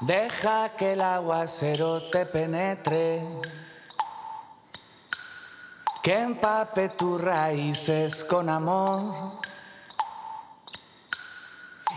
[0.00, 3.20] Deja que el aguacero te penetre,
[6.04, 9.40] que empape tus raíces con amor.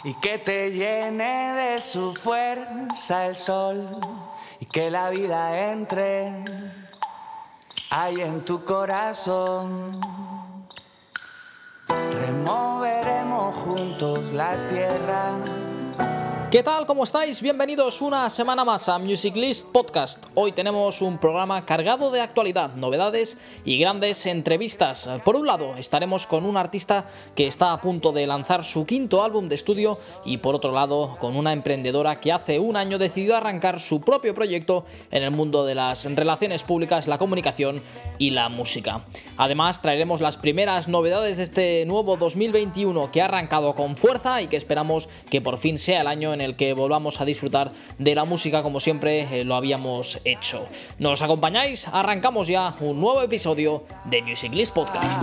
[0.04, 3.88] Y que te llene de su fuerza el sol.
[4.60, 6.44] Y que la vida entre
[7.92, 9.92] ahí en tu corazón.
[11.88, 15.36] Removeremos juntos la tierra
[16.52, 16.86] ¿Qué tal?
[16.86, 17.42] ¿Cómo estáis?
[17.42, 20.26] Bienvenidos una semana más a Music List Podcast.
[20.36, 25.10] Hoy tenemos un programa cargado de actualidad, novedades y grandes entrevistas.
[25.24, 27.06] Por un lado, estaremos con un artista
[27.36, 31.16] que está a punto de lanzar su quinto álbum de estudio y por otro lado,
[31.22, 35.64] con una emprendedora que hace un año decidió arrancar su propio proyecto en el mundo
[35.64, 37.82] de las relaciones públicas, la comunicación
[38.18, 39.06] y la música.
[39.38, 44.48] Además, traeremos las primeras novedades de este nuevo 2021 que ha arrancado con fuerza y
[44.48, 48.16] que esperamos que por fin sea el año en el que volvamos a disfrutar de
[48.16, 50.68] la música como siempre eh, lo habíamos hecho.
[51.00, 51.88] ¿Nos acompañáis?
[51.88, 55.22] Arrancamos ya un nuevo episodio de Music List Podcast.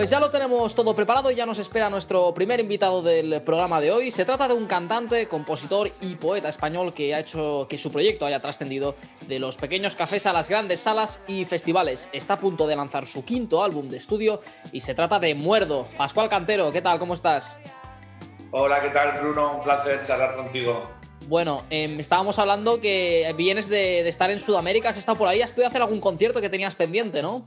[0.00, 3.82] Pues ya lo tenemos todo preparado y ya nos espera nuestro primer invitado del programa
[3.82, 4.10] de hoy.
[4.10, 8.24] Se trata de un cantante, compositor y poeta español que ha hecho que su proyecto
[8.24, 8.94] haya trascendido
[9.28, 12.08] de los pequeños cafés a las grandes salas y festivales.
[12.14, 14.40] Está a punto de lanzar su quinto álbum de estudio
[14.72, 15.86] y se trata de Muerdo.
[15.98, 16.98] Pascual Cantero, ¿qué tal?
[16.98, 17.58] ¿Cómo estás?
[18.52, 19.56] Hola, ¿qué tal Bruno?
[19.58, 20.82] Un placer charlar contigo.
[21.28, 25.42] Bueno, eh, estábamos hablando que vienes de, de, estar en Sudamérica, has estado por ahí,
[25.42, 27.46] has podido hacer algún concierto que tenías pendiente, ¿no?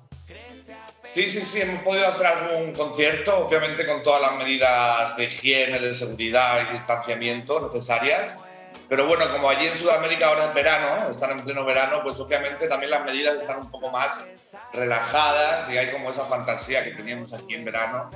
[1.04, 5.78] Sí, sí, sí, hemos podido hacer algún concierto, obviamente con todas las medidas de higiene,
[5.80, 8.41] de seguridad y distanciamiento necesarias.
[8.88, 12.68] Pero bueno, como allí en Sudamérica ahora es verano, están en pleno verano, pues obviamente
[12.68, 14.25] también las medidas están un poco más
[14.72, 18.09] relajadas y hay como esa fantasía que teníamos aquí en verano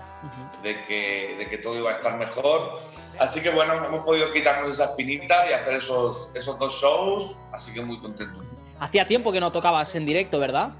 [0.64, 2.80] de que, de que todo iba a estar mejor.
[3.19, 7.74] Así que bueno, hemos podido quitarnos esa espinita y hacer esos, esos dos shows, así
[7.74, 8.44] que muy contento.
[8.80, 10.72] Hacía tiempo que no tocabas en directo, ¿verdad?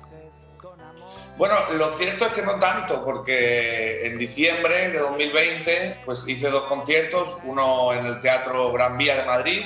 [1.38, 6.64] Bueno, lo cierto es que no tanto, porque en diciembre de 2020 pues hice dos
[6.64, 9.62] conciertos, uno en el Teatro Gran Vía de Madrid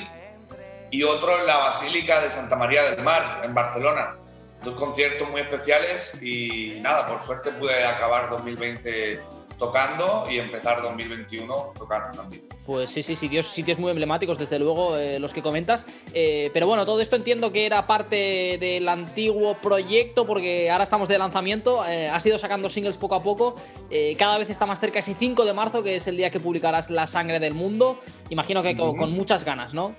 [0.90, 4.16] y otro en la Basílica de Santa María del Mar, en Barcelona.
[4.62, 9.22] Dos conciertos muy especiales y nada, por suerte pude acabar 2020
[9.58, 12.42] tocando y empezar 2021 tocando también.
[12.66, 15.84] Pues sí, sí, sitios, sitios muy emblemáticos, desde luego, eh, los que comentas.
[16.14, 21.08] Eh, pero bueno, todo esto entiendo que era parte del antiguo proyecto, porque ahora estamos
[21.08, 21.84] de lanzamiento.
[21.86, 23.54] Eh, has ido sacando singles poco a poco.
[23.90, 26.40] Eh, cada vez está más cerca ese 5 de marzo, que es el día que
[26.40, 27.98] publicarás La Sangre del Mundo.
[28.30, 29.94] Imagino que con, con muchas ganas, ¿no?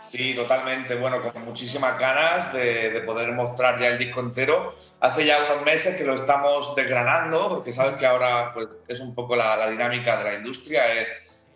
[0.00, 0.94] Sí, totalmente.
[0.94, 4.74] Bueno, con muchísimas ganas de, de, poder mostrar ya el disco entero.
[4.98, 9.14] Hace ya unos meses que lo estamos desgranando, porque sabes que ahora pues, es un
[9.14, 11.12] poco la, la, dinámica de la industria, es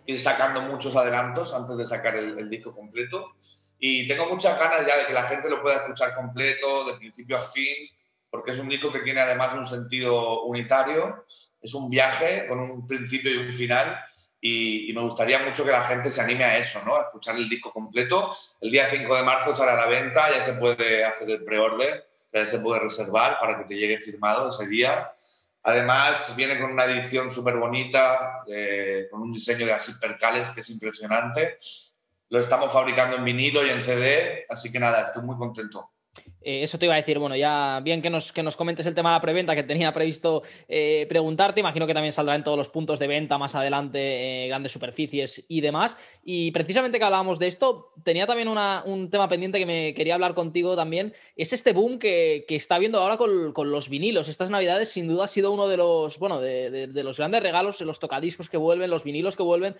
[0.07, 3.33] ir sacando muchos adelantos antes de sacar el, el, disco completo.
[3.79, 7.39] Y tengo muchas ganas ya de que la gente lo pueda escuchar completo, de principio
[7.39, 7.89] a fin,
[8.29, 11.25] porque es un disco que tiene además un sentido unitario.
[11.63, 13.99] Es un viaje con un principio y un final
[14.47, 16.97] y, me gustaría mucho que la gente se anime a eso, ¿no?
[16.97, 18.31] A escuchar el disco completo.
[18.61, 22.07] El día 5 de marzo sale a la venta, ya se puede hacer el pre-order,
[22.31, 25.11] ya se puede reservar para que te llegue firmado ese día.
[25.63, 30.61] Además, viene con una edición súper bonita, eh, con un diseño de Así Percales que
[30.61, 31.57] es impresionante.
[32.29, 35.94] Lo estamos fabricando en vinilo y en CD, así que nada, estoy muy contento.
[36.45, 38.95] Eh, eso te iba a decir, bueno, ya bien que nos, que nos comentes el
[38.95, 42.59] tema de la preventa que tenía previsto eh, preguntarte, imagino que también saldrá en todos
[42.59, 45.97] los puntos de venta más adelante, eh, grandes superficies y demás.
[46.23, 50.15] Y precisamente que hablábamos de esto, tenía también una, un tema pendiente que me quería
[50.15, 54.29] hablar contigo también, es este boom que, que está viendo ahora con, con, los vinilos.
[54.29, 57.81] Estas navidades sin duda ha sido uno de los, bueno, de, de, los grandes regalos,
[57.81, 59.77] los tocadiscos que vuelven, los vinilos que vuelven.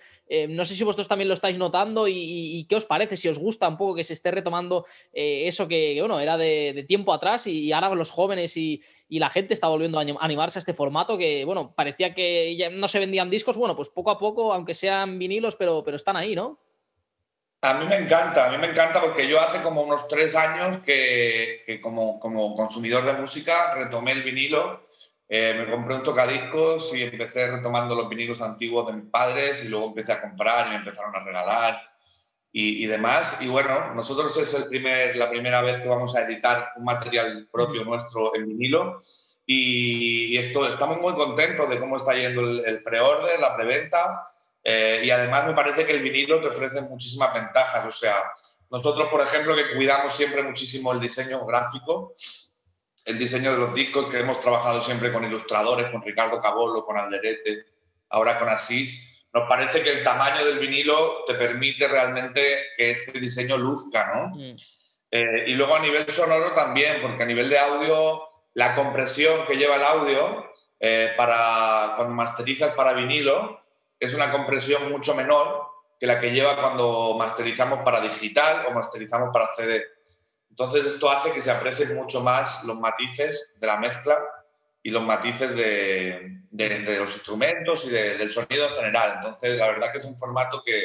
[0.49, 3.29] No sé si vosotros también lo estáis notando y, y, y, qué os parece, si
[3.29, 6.83] os gusta un poco que se esté retomando eso que, que, bueno, era de de,
[6.83, 10.73] tiempo atrás y, ahora los jóvenes y, la gente está volviendo a animarse a este
[10.73, 14.53] formato que, bueno, parecía que ya no se vendían discos, bueno, pues poco a poco,
[14.53, 16.59] aunque sean vinilos, pero, pero están ahí, ¿no?
[17.65, 20.77] A mí me encanta, a mí me encanta porque yo hace como unos tres años
[20.85, 24.87] que, como, consumidor de música retomé el vinilo,
[25.27, 29.69] eh, me compré un tocadiscos y empecé retomando los vinilos antiguos de mis padres y
[29.69, 31.81] luego empecé a comprar y me empezaron a regalar
[32.57, 33.41] y, demás.
[33.41, 37.49] Y bueno, nosotros es el primer, la primera vez que vamos a editar un material
[37.51, 39.01] propio nuestro en vinilo.
[39.45, 44.25] Y, esto, estamos muy contentos de cómo está yendo el, pre-order, la preventa.
[44.63, 47.85] Eh, y además me parece que el vinilo te ofrece muchísimas ventajas.
[47.85, 48.15] O sea,
[48.71, 52.13] nosotros, por ejemplo, que cuidamos siempre muchísimo el diseño gráfico,
[53.03, 56.97] el diseño de los discos, que hemos trabajado siempre con ilustradores, con Ricardo Cabolo, con
[56.97, 57.65] Alderete,
[58.07, 63.19] ahora con Asís nos parece que el tamaño del vinilo te permite realmente que este
[63.19, 64.29] diseño luzca, ¿no?
[64.29, 64.55] Mm.
[65.11, 68.23] Eh, y luego a nivel sonoro también, porque a nivel de audio,
[68.53, 73.59] la compresión que lleva el audio eh, para cuando masterizas para vinilo
[73.99, 75.67] es una compresión mucho menor
[75.99, 79.85] que la que lleva cuando masterizamos para digital o masterizamos para CD.
[80.49, 84.17] Entonces esto hace que se aprecien mucho más los matices de la mezcla
[84.85, 89.13] y los matices de, de, los instrumentos y del sonido en general.
[89.15, 90.79] Entonces, la verdad que es un formato que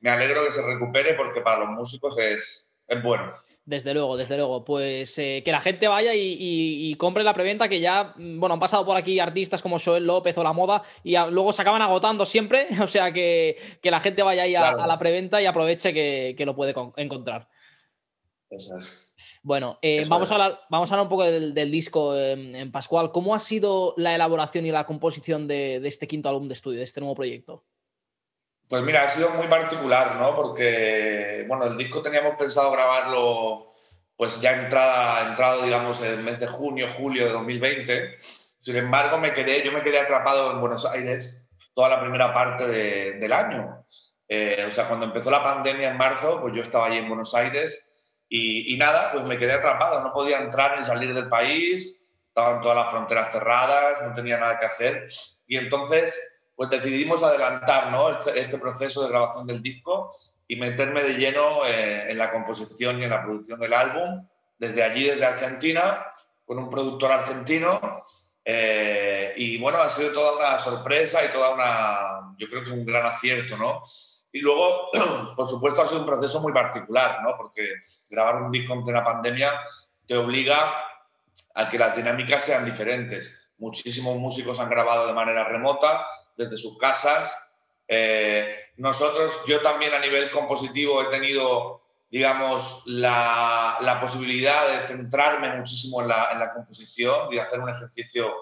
[0.00, 3.32] me alegro que se recupere porque para los músicos es, es bueno.
[3.64, 4.64] Desde luego, desde luego.
[4.64, 8.58] Pues eh, que la gente vaya y, compre la preventa, que ya, mm, bueno, han
[8.60, 12.26] pasado por aquí artistas como Joel López o La Moda y luego se acaban agotando
[12.26, 12.66] siempre.
[12.82, 16.34] O sea, que, que la gente vaya ahí a, a, la preventa y aproveche que,
[16.36, 17.48] que lo puede encontrar.
[18.50, 19.13] Eso es.
[19.44, 23.12] Bueno, eh, vamos, a hablar, vamos a hablar un poco del, disco en, em, Pascual.
[23.12, 26.84] ¿Cómo ha sido la elaboración y la composición de, este quinto álbum de estudio, de
[26.84, 27.62] este nuevo proyecto?
[28.68, 30.34] Pues mira, ha sido muy particular, ¿no?
[30.34, 33.70] Porque, bueno, el disco teníamos pensado grabarlo
[34.16, 38.14] pues ya entrada, entrado, digamos, en el mes de junio, julio de 2020.
[38.16, 42.66] Sin embargo, me quedé, yo me quedé atrapado en Buenos Aires toda la primera parte
[42.66, 43.84] del año.
[44.26, 47.34] Eh, o sea, cuando empezó la pandemia en marzo, pues yo estaba allí en Buenos
[47.34, 47.90] Aires
[48.36, 52.76] y, nada, pues me quedé atrapado, no podía entrar ni salir del país, estaban todas
[52.76, 55.06] las fronteras cerradas, no tenía nada que hacer.
[55.46, 58.10] Y entonces, pues decidimos adelantar ¿no?
[58.10, 60.12] este, este proceso de grabación del disco
[60.48, 64.26] y meterme de lleno eh, en la composición y en la producción del álbum,
[64.58, 66.04] desde allí, desde Argentina,
[66.44, 68.02] con un productor argentino.
[68.44, 72.84] Eh, y bueno, ha sido toda una sorpresa y toda una, yo creo que un
[72.84, 73.84] gran acierto, ¿no?
[74.34, 74.90] Y luego,
[75.36, 77.36] por supuesto, ha sido un proceso muy particular, ¿no?
[77.36, 77.74] Porque
[78.10, 79.48] grabar un disco en plena pandemia
[80.08, 80.58] te obliga
[81.54, 83.52] a que las dinámicas sean diferentes.
[83.58, 86.04] Muchísimos músicos han grabado de manera remota,
[86.36, 87.54] desde sus casas.
[87.86, 95.56] Eh, nosotros, yo también a nivel compositivo he tenido, digamos, la, la posibilidad de centrarme
[95.56, 98.34] muchísimo en la, en la composición y hacer un ejercicio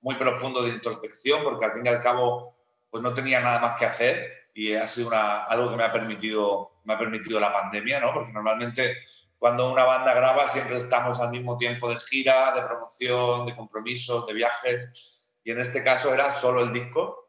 [0.00, 2.56] muy profundo de introspección, porque al fin y al cabo,
[2.90, 5.92] pues no tenía nada más que hacer y ha sido una, algo que me ha,
[5.92, 8.14] permitido, me ha permitido la pandemia, ¿no?
[8.14, 8.96] Porque normalmente
[9.38, 14.26] cuando una banda graba siempre estamos al mismo tiempo de gira, de promoción, de compromisos,
[14.26, 17.28] de viajes, y en este caso era solo el disco.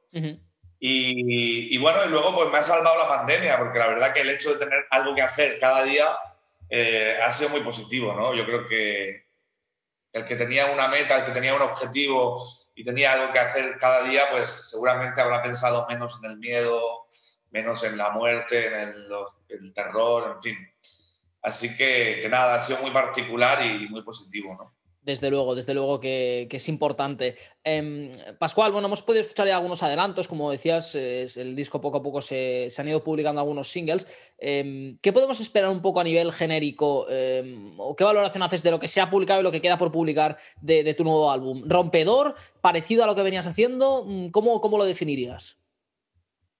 [0.79, 4.21] y, y, bueno, y luego pues me ha salvado la pandemia, porque la verdad que
[4.21, 6.07] el hecho de tener algo que hacer cada día
[6.69, 8.33] eh, ha sido muy positivo, ¿no?
[8.35, 9.27] Yo creo que
[10.13, 12.41] el que tenía una meta, el que tenía un objetivo
[12.77, 17.07] y tenía algo que hacer cada día, pues seguramente habrá pensado menos en el miedo,
[17.49, 18.89] menos en la muerte, en
[19.49, 20.73] el, terror, en fin.
[21.41, 24.76] Así que, que, nada, ha sido muy particular y muy positivo, ¿no?
[25.07, 27.35] Desde luego, desde luego que, es importante.
[27.63, 32.03] Em, Pascual, bueno, hemos podido escuchar ya algunos adelantos, como decías, el disco poco a
[32.03, 34.05] poco se, han ido publicando algunos singles.
[34.37, 37.09] Em, ¿Qué podemos esperar un poco a nivel genérico?
[37.09, 39.77] Em, ¿O qué valoración haces de lo que se ha publicado y lo que queda
[39.77, 41.63] por publicar de, tu nuevo álbum?
[41.65, 42.35] ¿Rompedor?
[42.59, 44.03] ¿Parecido a lo que venías haciendo?
[44.05, 45.57] Mm, ¿Cómo, cómo lo definirías?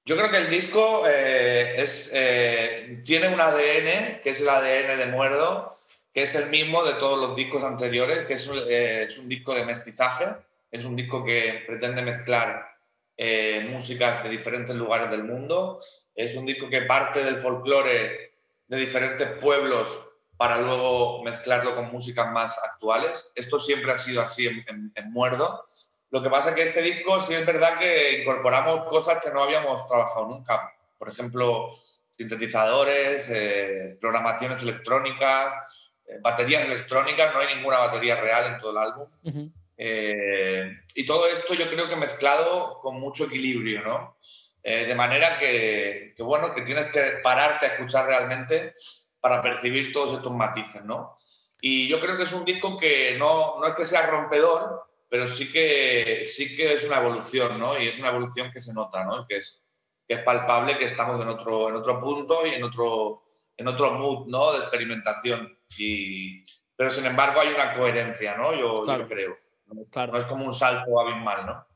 [0.05, 1.83] Yo creo que el disco eh,
[2.13, 5.76] eh, tiene un ADN, que es el ADN de Muerdo,
[6.17, 9.53] que es el mismo de todos los discos anteriores, que es, eh, es un disco
[9.53, 10.25] de mestizaje,
[10.71, 12.75] es un disco que pretende mezclar
[13.15, 15.79] eh, músicas de diferentes lugares del mundo,
[16.15, 18.31] es un disco que parte del folclore
[18.67, 23.31] de diferentes pueblos para luego mezclarlo con músicas más actuales.
[23.35, 25.65] Esto siempre ha sido así en, Muerdo.
[26.09, 29.43] Lo que pasa es que este disco sí es verdad que incorporamos cosas que no
[29.43, 30.73] habíamos trabajado nunca.
[30.97, 31.77] Por ejemplo,
[32.17, 35.77] sintetizadores, eh, programaciones electrónicas,
[36.21, 39.51] baterías electrónicas, no hay ninguna batería real en todo el álbum.
[39.77, 44.17] Eh, y todo esto yo creo que mezclado con mucho equilibrio, ¿no?
[44.63, 48.73] Eh, de manera que, que, bueno, que tienes que pararte a escuchar realmente
[49.19, 51.15] para percibir todos estos matices, ¿no?
[51.61, 55.27] Y yo creo que es un disco que no, no es que sea rompedor, pero
[55.27, 57.79] sí que, sí que es una evolución, ¿no?
[57.79, 59.25] Y es una evolución que se nota, ¿no?
[59.27, 59.63] Que es,
[60.07, 63.23] que es palpable, que estamos en otro, en otro punto y en otro,
[63.57, 64.53] en otro mood, ¿no?
[64.53, 65.57] De experimentación.
[65.77, 66.41] Y,
[66.75, 68.53] pero sin embargo hay una coherencia, ¿no?
[68.53, 69.33] Yo, yo creo.
[69.65, 71.67] No, es como un salto abismal, ¿no?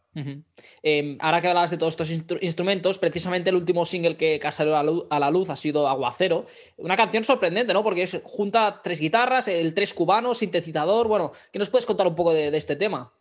[0.83, 2.09] Em, ahora que hablabas de todos estos
[2.41, 4.75] instrumentos, precisamente el último single que, ha salido
[5.09, 6.45] a la, luz, ha sido Aguacero.
[6.77, 7.83] Una canción sorprendente, ¿no?
[7.83, 11.07] Porque es, junta tres guitarras, el tres cubano, sintetizador.
[11.07, 13.13] Bueno, ¿qué nos puedes contar un poco de, este tema?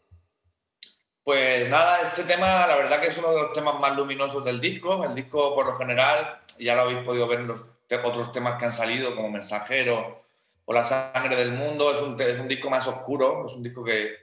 [1.23, 4.61] Pues nada, este tema la verdad que es uno de los temas más luminosos del
[4.61, 5.05] disco.
[5.05, 8.67] El disco por lo general, ya lo habéis podido ver en los otros temas que
[8.67, 10.19] han salido, como Mensajero
[10.65, 13.83] o La Sangre del Mundo, es un, es un disco más oscuro, es un disco
[13.83, 14.19] que,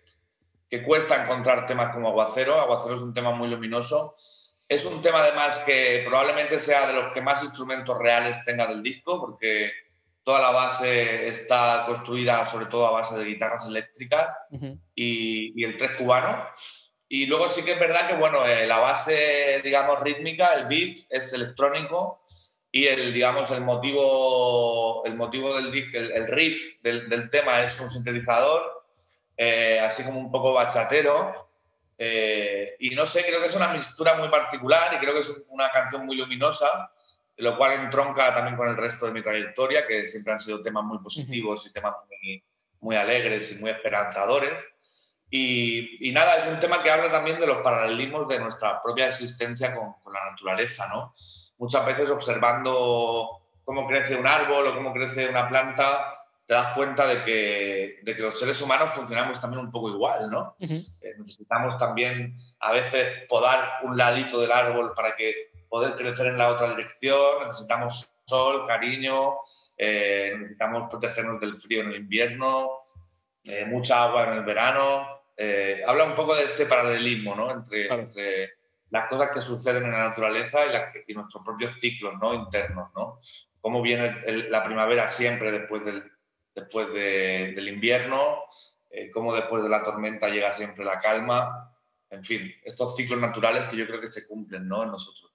[0.70, 2.60] que cuesta encontrar temas como Aguacero.
[2.60, 4.14] Aguacero es un tema muy luminoso.
[4.68, 8.84] Es un tema además que probablemente sea de los que más instrumentos reales tenga del
[8.84, 9.72] disco, porque
[10.24, 14.36] toda la base está construida sobre todo a base de guitarras eléctricas
[14.94, 16.50] y, el tres cubano.
[17.10, 21.00] Y luego sí que es verdad que bueno, eh, la base, digamos, rítmica, el beat
[21.10, 22.22] es electrónico
[22.72, 28.78] y el, digamos, el motivo, el motivo del el, riff del, tema es un sintetizador
[29.38, 31.48] eh, así como un poco bachatero.
[31.98, 35.46] Eh, y no sé, creo que es una mixtura muy particular y creo que es
[35.50, 36.92] una canción muy luminosa,
[37.38, 40.84] lo cual entronca también con el resto de mi trayectoria, que siempre han sido temas
[40.84, 41.94] muy positivos y temas
[42.82, 44.54] muy, alegres y muy esperanzadores.
[45.30, 49.76] Y, nada, es un tema que habla también de los paralelismos de nuestra propia existencia
[49.76, 51.14] con, con la naturaleza, ¿no?
[51.58, 57.06] Muchas veces observando cómo crece un árbol o cómo crece una planta, te das cuenta
[57.06, 60.56] de que, de que, los seres humanos funcionamos también un poco igual, ¿no?
[60.62, 66.38] Eh, necesitamos también a veces podar un ladito del árbol para que poder crecer en
[66.38, 69.40] la otra dirección, necesitamos sol, cariño,
[69.78, 72.80] eh, necesitamos protegernos del frío en el invierno,
[73.44, 75.17] eh, mucha agua en el verano.
[75.86, 77.52] Habla un poco de este paralelismo, ¿no?
[77.52, 78.52] Entre, entre
[78.90, 82.34] las cosas que suceden en la naturaleza y, y nuestros propios ciclos, ¿no?
[82.34, 83.20] Internos, ¿no?
[83.60, 86.04] Cómo viene la primavera siempre después del
[86.58, 88.18] después del invierno,
[88.90, 91.72] eh, cómo después de la tormenta llega siempre la calma.
[92.10, 94.84] En fin, estos ciclos naturales que yo creo que se cumplen ¿no?
[94.84, 95.34] en nosotros.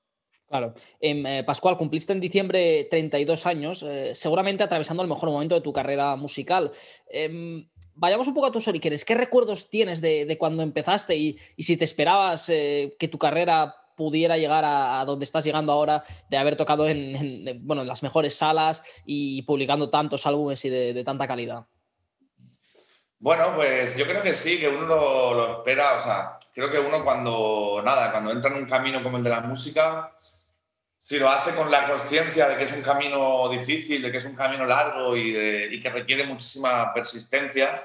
[0.49, 0.75] Claro.
[1.01, 5.63] Em, eh, Pascual, cumpliste en diciembre 32 años, eh, seguramente atravesando el mejor momento de
[5.63, 6.73] tu carrera musical.
[7.09, 9.05] Em, vayamos un poco a tus orígenes.
[9.05, 14.65] ¿Qué recuerdos tienes de, cuando empezaste y, si te esperabas que tu carrera pudiera llegar
[14.67, 19.43] a, donde estás llegando ahora, de haber tocado en, bueno, en las mejores salas y
[19.43, 21.67] publicando tantos álbumes y de, tanta calidad?
[23.19, 27.05] Bueno, pues yo creo que sí, que uno lo, espera, o sea, creo que uno
[27.05, 30.17] cuando, nada, cuando entra en un camino como el de la música,
[31.13, 34.25] si lo hace con la conciencia de que es un camino difícil, de que es
[34.25, 37.79] un camino largo y, de, que requiere muchísima persistencia,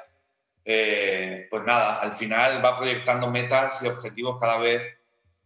[0.63, 4.81] eh, pues nada, al final va proyectando metas y objetivos cada vez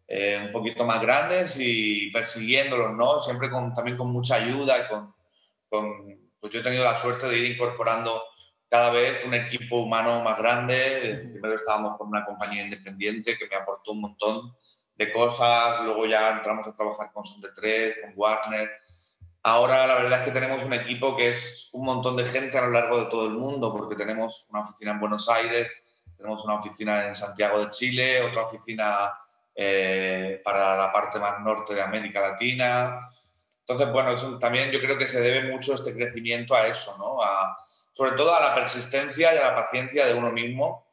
[0.08, 3.20] eh, un poquito más grandes y persiguiéndolos, ¿no?
[3.20, 5.16] Siempre con, también con mucha ayuda y con,
[5.68, 8.22] con, pues yo he tenido la suerte de ir incorporando
[8.70, 11.30] cada vez un equipo humano más grande.
[11.32, 14.56] Primero estábamos con una compañía independiente que me aportó un montón
[14.96, 18.70] de cosas, luego ya entramos a trabajar con Son de Tres, con Warner.
[19.44, 22.62] Ahora la verdad es que tenemos un equipo que es un montón de gente a
[22.62, 25.68] lo largo de todo el mundo, porque tenemos una oficina en Buenos Aires,
[26.16, 29.12] tenemos una oficina en Santiago de Chile, otra oficina
[29.56, 33.00] eh, para la parte más norte de América Latina.
[33.62, 37.20] Entonces, bueno, también yo creo que se debe mucho este crecimiento a eso, ¿no?
[37.92, 40.86] sobre todo a la persistencia y a la paciencia de uno mismo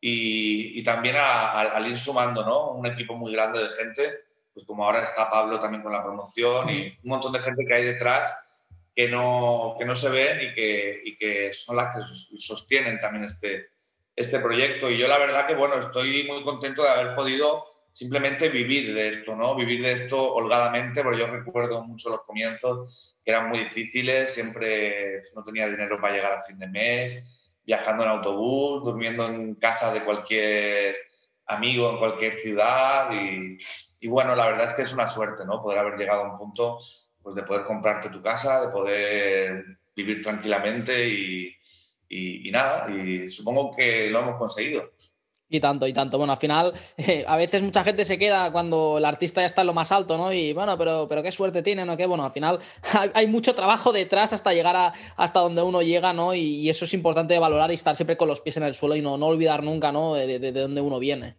[0.00, 2.70] y, también al ir sumando, ¿no?
[2.72, 4.20] Un equipo muy grande de gente,
[4.52, 7.74] pues como ahora está Pablo también con la promoción y un montón de gente que
[7.74, 8.34] hay detrás
[8.94, 12.02] que no, que no se ven y que, y que son las que
[12.38, 13.68] sostienen también este,
[14.16, 14.90] este proyecto.
[14.90, 19.08] Y yo la verdad que, bueno, estoy muy contento de haber podido simplemente vivir de
[19.08, 19.54] esto, ¿no?
[19.54, 25.20] Vivir de esto holgadamente, porque yo recuerdo mucho los comienzos que eran muy difíciles, siempre
[25.34, 27.39] no tenía dinero para llegar a fin de mes,
[27.70, 30.96] viajando en autobús, durmiendo en casa de cualquier
[31.46, 35.60] amigo en cualquier ciudad y, bueno, la verdad es que es una suerte, ¿no?
[35.62, 36.80] Poder haber llegado a un punto
[37.22, 41.08] pues, de poder comprarte tu casa, de poder vivir tranquilamente
[42.08, 44.90] y nada, y supongo que lo hemos conseguido.
[45.52, 46.16] Y tanto, y tanto.
[46.16, 46.72] Bueno, al final,
[47.26, 50.16] a veces mucha gente se queda cuando el artista ya está en lo más alto,
[50.16, 50.32] ¿no?
[50.32, 51.96] Y bueno, pero, pero qué suerte tiene, ¿no?
[51.96, 52.60] Que bueno, al final
[53.14, 56.34] hay mucho trabajo detrás hasta llegar a, hasta donde uno llega, ¿no?
[56.34, 59.02] Y, eso es importante valorar y estar siempre con los pies en el suelo y
[59.02, 60.14] no, no olvidar nunca, ¿no?
[60.14, 61.36] De, de, dónde uno viene.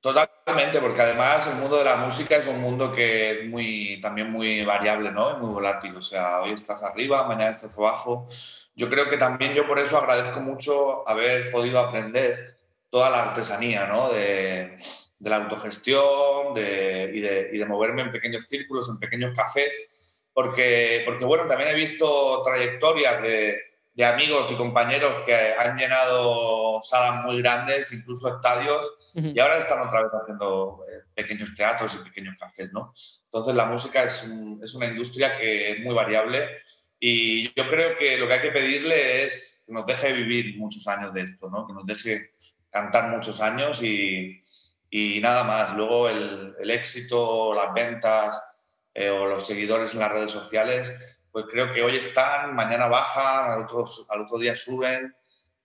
[0.00, 4.30] Totalmente, porque además el mundo de la música es un mundo que es muy, también
[4.30, 5.32] muy variable, ¿no?
[5.32, 5.94] Es muy volátil.
[5.94, 8.26] O sea, hoy estás arriba, mañana estás abajo.
[8.74, 12.57] Yo creo que también yo por eso agradezco mucho haber podido aprender
[12.90, 14.12] toda la artesanía ¿no?
[14.12, 14.76] de,
[15.18, 20.30] de, la autogestión de, y, de, y, de, moverme en pequeños círculos, en pequeños cafés,
[20.32, 23.58] porque, porque bueno, también he visto trayectorias de,
[23.98, 29.84] de amigos y compañeros que han llenado salas muy grandes, incluso estadios, y ahora están
[29.84, 32.94] otra vez haciendo eh, pequeños teatros y pequeños cafés, ¿no?
[33.24, 36.48] Entonces la música es, es, una industria que es muy variable
[37.00, 40.86] y yo creo que lo que hay que pedirle es que nos deje vivir muchos
[40.86, 41.66] años de esto, ¿no?
[41.66, 42.34] Que nos deje
[42.70, 44.40] cantar muchos años y,
[45.20, 45.74] nada más.
[45.74, 48.42] Luego el, éxito, las ventas
[48.94, 53.52] eh, o los seguidores en las redes sociales pues creo que hoy están, mañana bajan,
[53.52, 55.14] al otro día suben.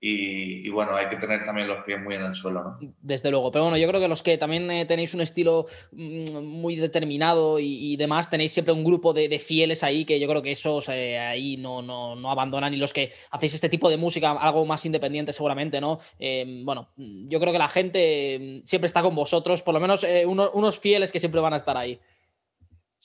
[0.06, 2.94] Y, bueno, hay que tener también los pies muy en el suelo, ¿no?
[3.00, 6.42] Desde luego, pero bueno, yo creo que los que también eh, tenéis un estilo mm,
[6.42, 10.52] muy determinado y, demás, tenéis siempre un grupo de, fieles ahí que yo creo que
[10.52, 14.32] esos eh, ahí no, no, no, abandonan y los que hacéis este tipo de música,
[14.32, 16.00] algo más independiente seguramente, ¿no?
[16.20, 20.04] Em, bueno, yo creo que la gente mm, siempre está con vosotros, por lo menos
[20.04, 21.98] eh, unos fieles que siempre van a estar ahí.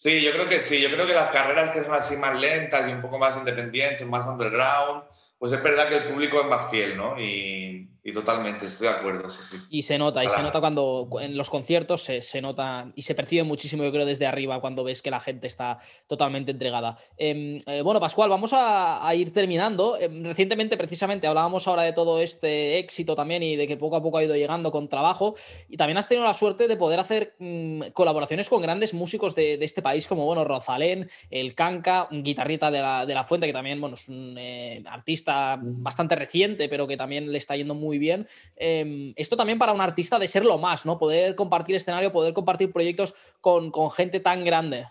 [0.00, 0.81] Sí, yo creo que sí.
[0.81, 4.07] Yo creo que las carreras que son así más lentas y un poco más independientes,
[4.07, 5.02] más underground,
[5.38, 7.21] pues es verdad que el público es más fiel, ¿no?
[7.21, 9.67] Y, y totalmente, estoy de acuerdo, sí, sí.
[9.71, 13.14] Y se nota, y se nota cuando en los conciertos se, se, nota y se
[13.14, 16.97] percibe muchísimo, yo creo, desde arriba cuando ves que la gente está totalmente entregada.
[17.17, 19.99] Em, eh, bueno, Pascual, vamos a, a ir terminando.
[19.99, 24.02] Em, recientemente, precisamente, hablábamos ahora de todo este éxito también y de que poco a
[24.02, 25.35] poco ha ido llegando con trabajo.
[25.69, 29.59] Y también has tenido la suerte de poder hacer mm, colaboraciones con grandes músicos de,
[29.59, 33.47] de, este país, como, bueno, Rosalén, el Canca, un guitarrita de la, de la Fuente,
[33.47, 37.75] que también, bueno, es un eh, artista bastante reciente, pero que también le está yendo
[37.75, 38.28] muy bien.
[38.57, 40.99] Em, esto también para un artista de ser lo más, ¿no?
[40.99, 44.87] Poder compartir escenario, poder compartir proyectos con, gente tan grande.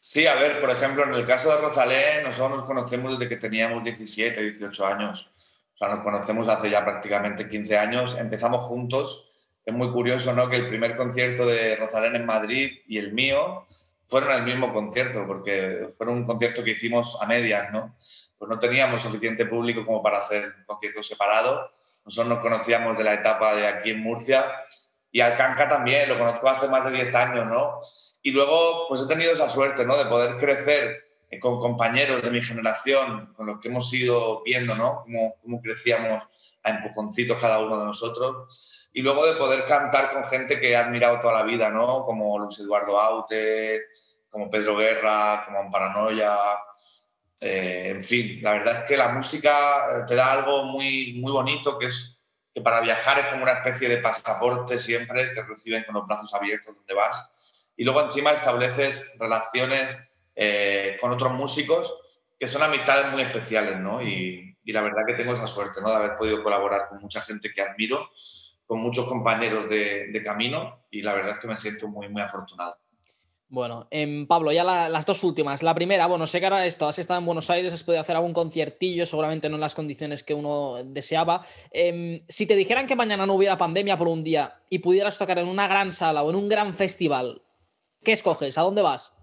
[0.00, 3.36] Sí, a ver, por ejemplo, en el caso de Rosalén, nosotros nos conocemos desde que
[3.36, 5.32] teníamos 17, 18 años.
[5.74, 8.18] O sea, nos conocemos hace ya prácticamente 15 años.
[8.18, 9.30] Empezamos juntos.
[9.64, 10.48] Es muy curioso, ¿no?
[10.48, 13.64] Que el primer concierto de Rosalén en Madrid y el mío
[14.08, 17.94] fueron el mismo concierto, porque fueron un concierto que hicimos a medias, ¿no?
[18.38, 21.70] Pues no teníamos suficiente público como para hacer conciertos separados.
[22.04, 24.44] Nosotros nos conocíamos de la etapa de aquí en Murcia
[25.10, 27.78] y Alcanca también, lo conozco hace más de 10 años, ¿no?
[28.22, 29.96] Y luego, pues he tenido esa suerte, ¿no?
[29.96, 34.74] De poder crecer eh, con compañeros de mi generación, con los que hemos ido viendo,
[34.74, 35.02] ¿no?
[35.02, 36.22] Cómo, cómo crecíamos
[36.62, 38.88] a empujoncitos cada uno de nosotros.
[38.92, 42.04] Y luego de poder cantar con gente que he admirado toda la vida, ¿no?
[42.04, 43.86] Como Luis Eduardo Aute,
[44.30, 46.36] como Pedro Guerra, como Amparanoia,
[47.40, 51.78] eh, en fin, la verdad es que la música te da algo muy, muy bonito,
[51.78, 55.94] que es que para viajar es como una especie de pasaporte siempre, te reciben con
[55.94, 57.70] los brazos abiertos donde vas.
[57.76, 59.96] Y luego encima estableces relaciones
[60.34, 62.02] eh, con otros músicos
[62.38, 64.02] que son amistades muy especiales, ¿no?
[64.02, 65.90] Y, y, la verdad que tengo esa suerte, ¿no?
[65.90, 68.10] De haber podido colaborar con mucha gente que admiro,
[68.66, 72.22] con muchos compañeros de, de camino y la verdad es que me siento muy, muy
[72.22, 72.78] afortunado.
[73.50, 75.62] Bueno, em, Pablo, ya las dos últimas.
[75.62, 78.14] La primera, bueno, sé que ahora esto, has estado en Buenos Aires, has podido hacer
[78.14, 81.46] algún conciertillo, seguramente no en las condiciones que uno deseaba.
[81.70, 85.38] Em, si te dijeran que mañana no hubiera pandemia por un día y pudieras tocar
[85.38, 87.40] en una gran sala o en un gran festival,
[88.04, 88.58] ¿qué escoges?
[88.58, 89.14] ¿A dónde vas?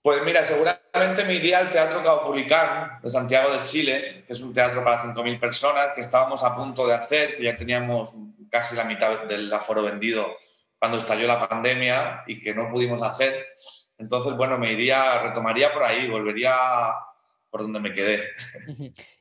[0.00, 4.54] Pues mira, seguramente me iría al Teatro Caupolicán de Santiago de Chile, que es un
[4.54, 8.14] teatro para 5.000 personas, que estábamos a punto de hacer, que ya teníamos
[8.48, 10.36] casi la mitad del aforo vendido
[10.84, 13.46] cuando estalló la pandemia y que no pudimos hacer.
[13.96, 16.54] Entonces, bueno, me iría, retomaría por ahí, volvería
[17.48, 18.20] por donde me quedé.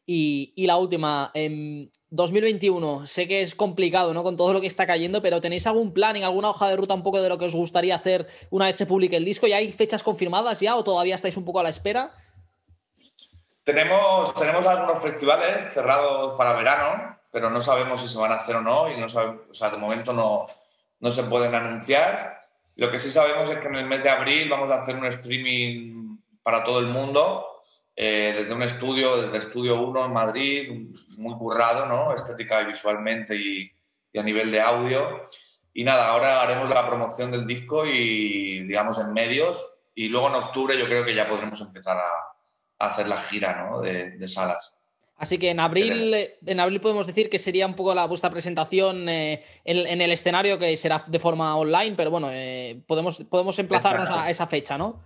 [0.06, 4.22] Y, y, la última, en 2021, sé que es complicado, ¿no?
[4.22, 6.94] Con todo lo que está cayendo, pero ¿tenéis algún plan, en alguna hoja de ruta
[6.94, 9.48] un poco de lo que os gustaría hacer una vez se publique el disco?
[9.48, 12.12] ¿Ya hay fechas confirmadas ya o todavía estáis un poco a la espera?
[13.64, 18.58] Tenemos, tenemos algunos festivales cerrados para verano, pero no sabemos si se van a hacer
[18.58, 20.48] o no y no sabemos, o sea, de momento no,
[21.04, 22.48] no se pueden anunciar.
[22.78, 25.06] Lo que sí sabemos es que en el mes de abril vamos a hacer un
[25.06, 27.62] streaming para todo el mundo,
[27.94, 30.88] eh, desde un estudio, desde Estudio 1 en Madrid,
[31.18, 32.16] muy currado, ¿no?
[32.16, 33.70] Estética y visualmente y,
[34.18, 35.22] a nivel de audio.
[35.74, 39.82] Y nada, ahora haremos la promoción del disco y, digamos, en medios.
[39.94, 43.82] Y luego en octubre yo creo que ya podremos empezar a, hacer la gira ¿no?
[43.82, 44.78] de, de salas.
[45.24, 46.14] Así que en abril,
[46.46, 50.60] en abril podemos decir que sería un poco la vuestra presentación eh, en, el escenario,
[50.60, 55.02] que será de forma online, pero bueno, eh, podemos, podemos emplazarnos a esa fecha, ¿no?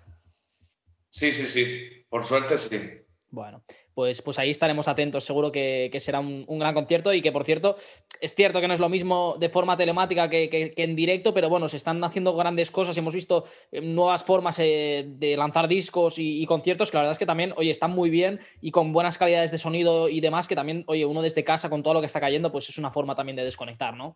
[1.08, 2.04] Sí, sí, sí.
[2.10, 3.06] Por suerte sí.
[3.30, 3.64] Bueno,
[3.98, 5.24] pues, pues ahí estaremos atentos.
[5.24, 7.78] Seguro que, será un, gran concierto y que, por cierto,
[8.22, 11.68] es cierto que no es lo mismo de forma telemática que, en directo, pero bueno,
[11.68, 12.96] se están haciendo grandes cosas.
[12.96, 17.18] Hemos visto eh, nuevas formas eh, de lanzar discos y, conciertos que la verdad es
[17.18, 20.56] que también, oye, están muy bien y con buenas calidades de sonido y demás, que
[20.56, 23.16] también, oye, uno desde casa con todo lo que está cayendo, pues es una forma
[23.16, 24.16] también de desconectar, ¿no?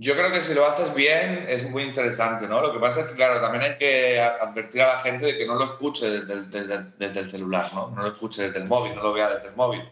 [0.00, 2.60] Yo creo que si lo haces bien es muy interesante, ¿no?
[2.60, 5.44] Lo que pasa es que, claro, también hay que advertir a la gente de que
[5.44, 6.50] no lo escuche desde el,
[6.96, 7.90] desde, el celular, ¿no?
[7.90, 9.82] No lo escuche desde el móvil, no lo vea desde el móvil.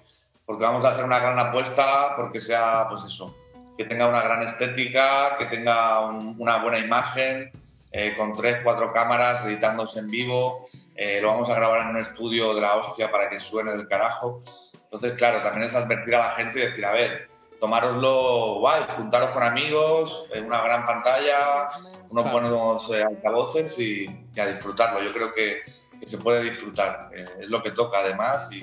[0.45, 3.37] Porque vamos a hacer una gran apuesta porque sea, pues eso,
[3.77, 7.51] que tenga una gran estética, que tenga una buena imagen,
[7.91, 10.67] eh, con tres, cuatro cámaras, editándose en vivo.
[10.95, 13.89] Eh, lo vamos a grabar en un estudio de la hostia para que suene del
[13.89, 14.41] carajo.
[14.85, 17.29] Entonces, claro, también es advertir a la gente y decir, a ver,
[17.61, 21.69] tomároslo guay, juntaros con amigos, en una gran pantalla,
[22.11, 24.07] unos buenos eh, altavoces y,
[24.39, 25.03] a disfrutarlo.
[25.03, 25.63] Yo creo que,
[26.05, 28.63] se puede disfrutar, eh, es lo que toca además y,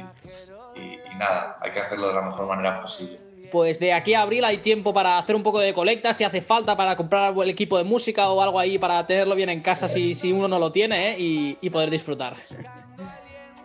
[1.18, 3.20] nada, hay que hacerlo de la mejor manera posible.
[3.52, 6.42] Pues de aquí a abril hay tiempo para hacer un poco de colecta, si hace
[6.42, 9.88] falta para comprar el equipo de música o algo ahí para tenerlo bien en casa
[9.88, 11.16] si, si uno no lo tiene ¿eh?
[11.62, 12.36] y poder disfrutar.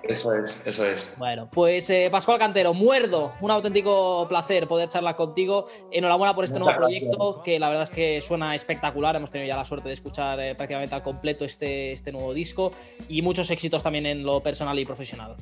[0.09, 1.17] Eso es, eso es.
[1.19, 5.67] Bueno, pues eh, Pascual Cantero, muerdo, un auténtico placer poder charlar contigo.
[5.91, 9.15] Enhorabuena por este nuevo proyecto, que la verdad es que suena espectacular.
[9.17, 12.73] Hemos tenido ya la suerte de escuchar eh, prácticamente al completo este, este nuevo disco
[13.09, 15.37] y muchos éxitos también en lo personal y profesional.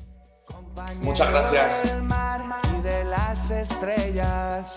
[1.01, 1.97] Muchas gracias.
[2.83, 4.75] de las estrellas.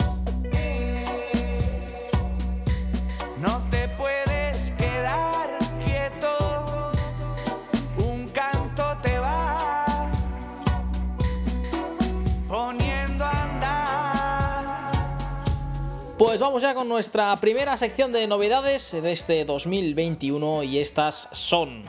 [16.20, 21.86] Pues vamos ya con nuestra primera sección de novedades de este 2021 y estas son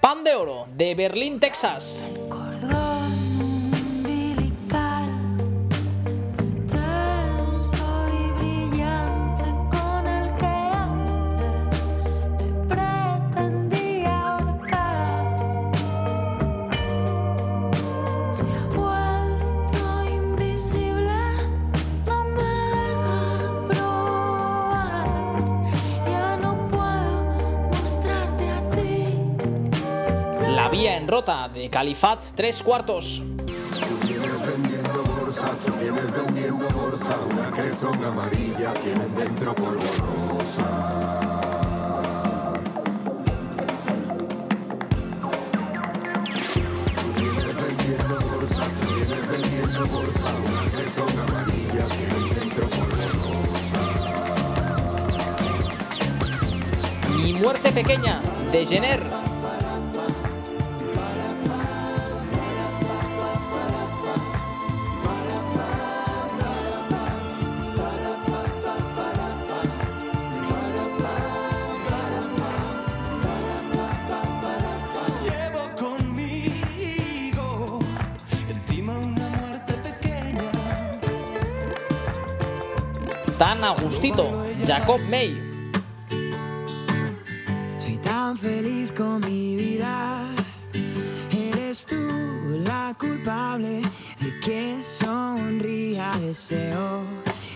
[0.00, 2.04] Pan de Oro de Berlín, Texas.
[31.14, 33.22] Rota de Califat 3 cuartos.
[57.16, 59.23] Mi muerte pequeña de Jenner
[83.94, 84.28] gustito,
[84.66, 85.40] Jacob May.
[87.78, 90.26] Soy tan feliz con mi vida,
[91.30, 91.96] eres tú
[92.66, 93.82] la culpable
[94.20, 96.10] de que sonría.
[96.20, 97.04] Deseo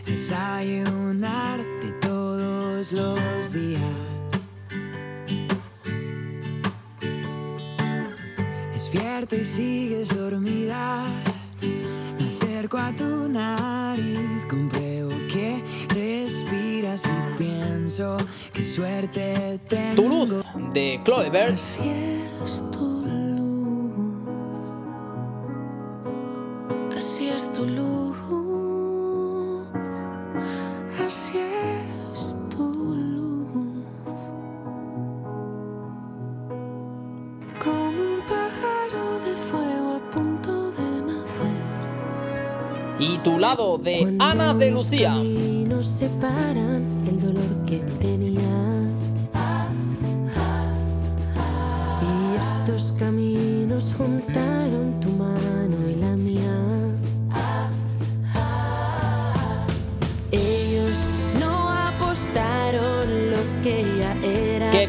[0.06, 3.82] desayunarte todos los días.
[8.72, 11.04] Despierto y sigues dormida.
[17.38, 18.16] Pienso
[18.52, 20.02] qué suerte tengo.
[20.02, 21.54] Tu luz de Chloe Bird.
[21.54, 24.26] Así es tu luz.
[26.96, 28.16] Así es tu luz.
[31.06, 33.84] Así es tu luz.
[37.62, 41.62] Como un pájaro de fuego a punto de nacer.
[42.98, 45.14] Y tu lado de Ana de Lucía.
[45.78, 48.82] Nos separan el dolor que tenía.
[52.02, 55.07] Y estos caminos juntaron tu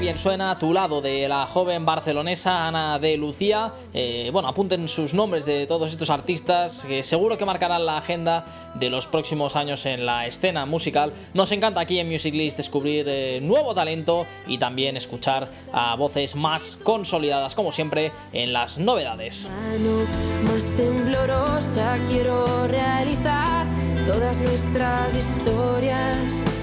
[0.10, 3.72] bien suena a tu lado de la joven barcelonesa Ana de Lucía.
[3.94, 8.44] Eh, bueno, apunten sus nombres de todos estos artistas que seguro que marcarán la agenda
[8.74, 11.14] de los próximos años en la escena musical.
[11.36, 16.36] Nos encanta aquí en Music List descubrir eh, nuevo talento y también escuchar a voces
[16.36, 19.48] más consolidadas, como siempre, en las novedades.
[20.44, 23.68] más temblorosa quiero realizar
[24.08, 26.59] todas nuestras historias.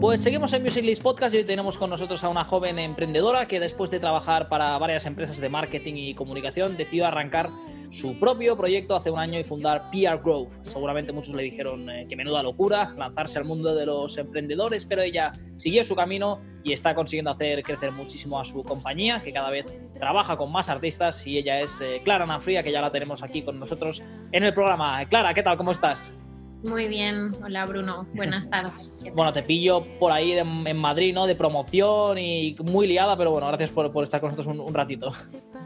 [0.00, 3.44] Pues seguimos en Music List Podcast y hoy tenemos con nosotros a una joven emprendedora
[3.44, 7.50] que después de trabajar para varias empresas de marketing y comunicación decidió arrancar
[7.90, 10.52] su propio proyecto hace un año y fundar PR Growth.
[10.62, 15.02] Seguramente muchos le dijeron eh, que menuda locura lanzarse al mundo de los emprendedores, pero
[15.02, 19.50] ella siguió su camino y está consiguiendo hacer crecer muchísimo a su compañía, que cada
[19.50, 19.66] vez
[19.98, 23.42] trabaja con más artistas y ella es eh, Clara Nafría, que ya la tenemos aquí
[23.42, 25.06] con nosotros en el programa.
[25.10, 25.58] Clara, ¿qué tal?
[25.58, 26.14] ¿Cómo estás?
[26.62, 29.02] Muy bien, hola Bruno, buenas tardes.
[29.14, 31.26] bueno, te pillo por ahí en Madrid, ¿no?
[31.26, 35.10] De promoción y muy liada, pero bueno, gracias por, estar con nosotros un, ratito.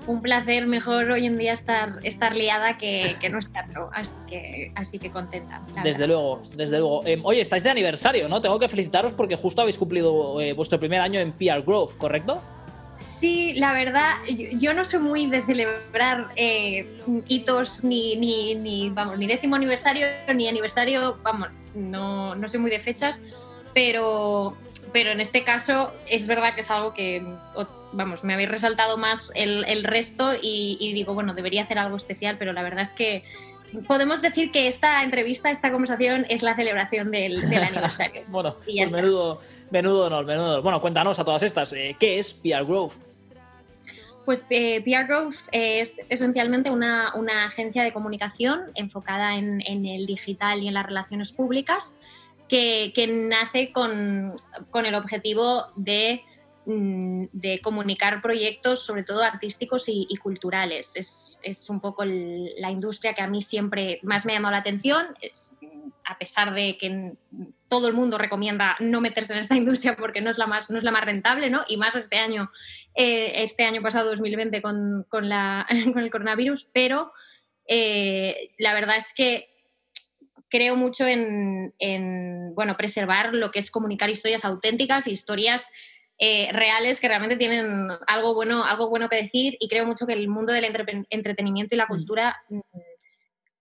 [0.07, 4.73] Un placer, mejor hoy en día estar, estar liada que, que no estarlo, así que,
[4.77, 5.63] así que contenta.
[5.83, 7.05] Desde luego, desde luego.
[7.07, 8.41] Em, oye, estáis de aniversario, ¿no?
[8.41, 12.41] Tengo que felicitaros porque justo habéis cumplido eh, vuestro primer año en PR Growth, ¿correcto?
[12.97, 14.15] Sí, la verdad,
[14.53, 20.07] yo no soy muy de celebrar eh, hitos ni, ni, ni, vamos, ni décimo aniversario
[20.33, 23.21] ni aniversario, vamos, no, no soy muy de fechas,
[23.73, 24.57] pero,
[24.93, 27.27] pero en este caso es verdad que es algo que,
[27.93, 31.97] vamos, me habéis resaltado más el, el resto y, y, digo, bueno, debería hacer algo
[31.97, 33.25] especial, pero la verdad es que
[33.87, 38.23] podemos decir que esta entrevista, esta conversación es la celebración del, aniversario.
[38.29, 40.63] bueno, pues menudo, menudo honor, menudo honor.
[40.63, 42.95] Bueno, cuéntanos a todas estas, eh, ¿qué es PR Growth?
[44.25, 47.13] Pues eh, PR Growth es esencialmente una,
[47.45, 51.95] agencia de comunicación enfocada en, el digital y en las relaciones públicas
[52.49, 52.93] que,
[53.29, 54.35] nace con,
[54.71, 56.23] con el objetivo de
[56.67, 60.95] de comunicar proyectos, sobre todo artísticos y, culturales.
[60.97, 65.07] Es, un poco la industria que a mí siempre más me ha llamado la atención,
[66.05, 67.13] a pesar de que
[67.69, 70.79] todo el mundo recomienda no meterse en esta industria porque no es la más, no
[70.79, 71.65] es la más rentable, ¿no?
[71.69, 72.51] Y más este año,
[72.95, 77.13] eh, este año pasado, 2020, con, con, el coronavirus, pero
[77.67, 79.51] eh, la verdad es que
[80.49, 85.73] creo mucho en, en, bueno, preservar lo que es comunicar historias auténticas, historias
[86.17, 90.13] eh, reales que realmente tienen algo bueno, algo bueno que decir y creo mucho que
[90.13, 90.65] el mundo del
[91.11, 91.89] entretenimiento y la mm.
[91.89, 92.61] cultura mm,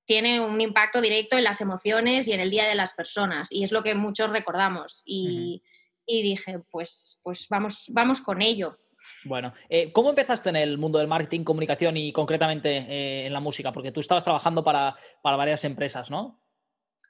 [0.05, 3.63] tiene un impacto directo en las emociones y en el día de las personas y
[3.63, 5.63] es lo que muchos recordamos y,
[6.05, 8.77] dije pues, pues vamos, vamos con ello.
[9.25, 13.39] Bueno, eh, ¿cómo empezaste en el mundo del marketing, comunicación y concretamente eh, en la
[13.39, 13.71] música?
[13.71, 16.39] Porque tú estabas trabajando para, para varias empresas, ¿no?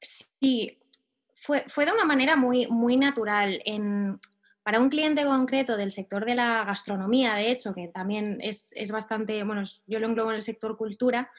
[0.01, 0.79] Sí,
[1.33, 3.61] fue, fue, de una manera muy, muy natural.
[3.65, 4.19] En,
[4.63, 9.43] para un cliente concreto del sector de la gastronomía, de hecho, que también es, bastante,
[9.43, 11.29] bueno, yo lo englobo en el sector cultura,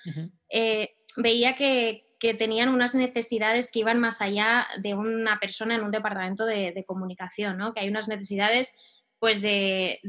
[0.48, 2.02] eh, veía que,
[2.38, 7.58] tenían unas necesidades que iban más allá de una persona en un departamento de, comunicación,
[7.58, 7.74] ¿no?
[7.74, 8.74] que hay unas necesidades
[9.18, 10.00] pues de,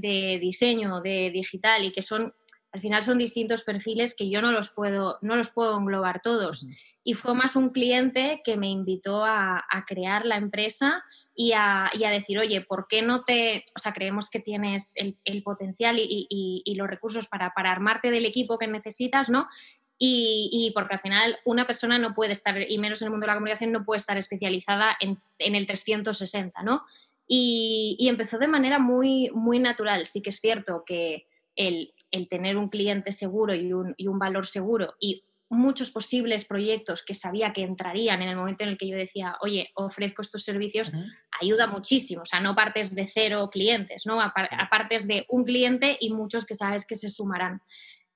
[0.42, 2.34] diseño, de digital y que son,
[2.72, 6.66] al final son distintos perfiles que yo no los puedo, no los puedo englobar todos.
[7.04, 11.04] Y fue más un cliente que me invitó a, a crear la empresa
[11.36, 15.98] y a, decir, oye, ¿por qué no te, o sea, creemos que tienes el, potencial
[16.00, 19.48] y, los recursos para, para, armarte del equipo que necesitas, ¿no?
[19.98, 23.28] Y, porque al final una persona no puede estar, y menos en el mundo de
[23.28, 26.84] la comunicación, no puede estar especializada en, el 360, ¿no?
[27.28, 30.06] Y, empezó de manera muy, muy natural.
[30.06, 31.94] Sí que es cierto que el,
[32.30, 37.14] tener un cliente seguro y un, y un valor seguro y muchos posibles proyectos que
[37.14, 40.92] sabía que entrarían en el momento en el que yo decía, oye, ofrezco estos servicios,
[41.42, 42.24] ayuda muchísimo.
[42.24, 44.22] O sea, no partes de cero clientes, ¿no?
[44.22, 47.62] Apartes de un cliente y muchos que sabes que se sumarán.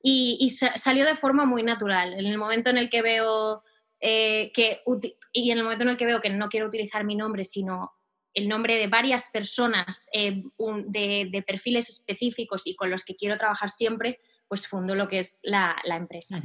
[0.02, 2.14] Y, salió de forma muy natural.
[2.14, 3.64] En el momento en el que veo
[4.00, 4.82] eh, que,
[5.34, 7.92] y en el momento en el que veo que no quiero utilizar mi nombre, sino
[8.34, 10.44] el nombre de varias personas eh,
[10.88, 15.42] de, perfiles específicos y con los que quiero trabajar siempre, pues fundo lo que es
[15.44, 16.42] la, empresa.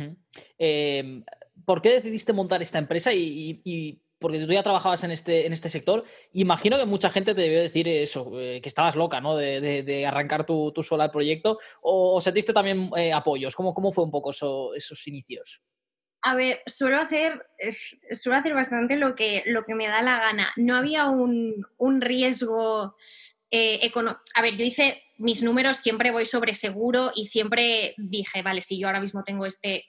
[0.59, 1.25] Em,
[1.65, 5.69] ¿Por qué decidiste montar esta empresa y, porque tú ya trabajabas en este, en este
[5.69, 9.37] sector, imagino que mucha gente te debió decir eso, eh, que estabas loca, ¿no?
[9.37, 13.55] De, arrancar tu, tu sola el proyecto, o, sentiste también eh, apoyos.
[13.55, 15.61] ¿Cómo, ¿Cómo, fue un poco esos inicios?
[16.23, 17.39] A ver, suelo hacer,
[18.13, 20.51] suelo hacer bastante lo que, lo que me da la gana.
[20.57, 22.97] No había un, un riesgo
[23.57, 23.93] eh,
[24.35, 28.81] a ver, yo hice mis números, siempre voy sobre seguro y siempre dije, vale, si
[28.81, 29.85] yo ahora mismo tengo este,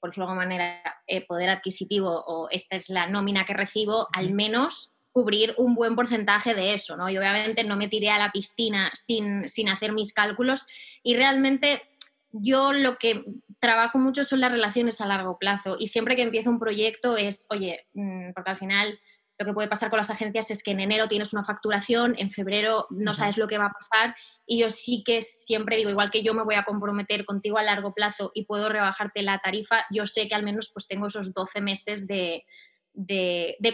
[0.00, 4.08] por decirlo de alguna manera, eh, poder adquisitivo o esta es la nómina que recibo,
[4.12, 7.08] al menos cubrir un buen porcentaje de eso, ¿no?
[7.08, 10.66] Y obviamente no me tiré a la piscina sin, sin hacer mis cálculos
[11.02, 11.82] y realmente
[12.30, 13.24] yo lo que
[13.58, 17.46] trabajo mucho son las relaciones a largo plazo y siempre que empiezo un proyecto es,
[17.50, 19.00] oye, mm, porque al final
[19.38, 22.28] lo que puede pasar con las agencias es que en enero tienes una facturación, en
[22.28, 26.10] febrero no sabes lo que va a pasar y yo sí que siempre digo, igual
[26.10, 29.84] que yo me voy a comprometer contigo a largo plazo y puedo rebajarte la tarifa,
[29.90, 32.44] yo sé que al menos pues tengo esos 12 meses de,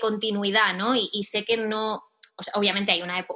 [0.03, 0.95] continuidad, ¿no?
[0.95, 2.03] Y, sé que no,
[2.53, 3.27] obviamente hay una,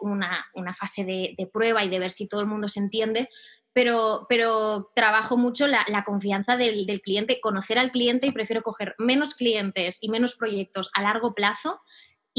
[0.53, 3.31] una, fase de, prueba y de ver si todo el mundo se entiende,
[3.73, 8.95] pero, pero trabajo mucho la, confianza del, del, cliente, conocer al cliente y prefiero coger
[8.99, 11.81] menos clientes y menos proyectos a largo plazo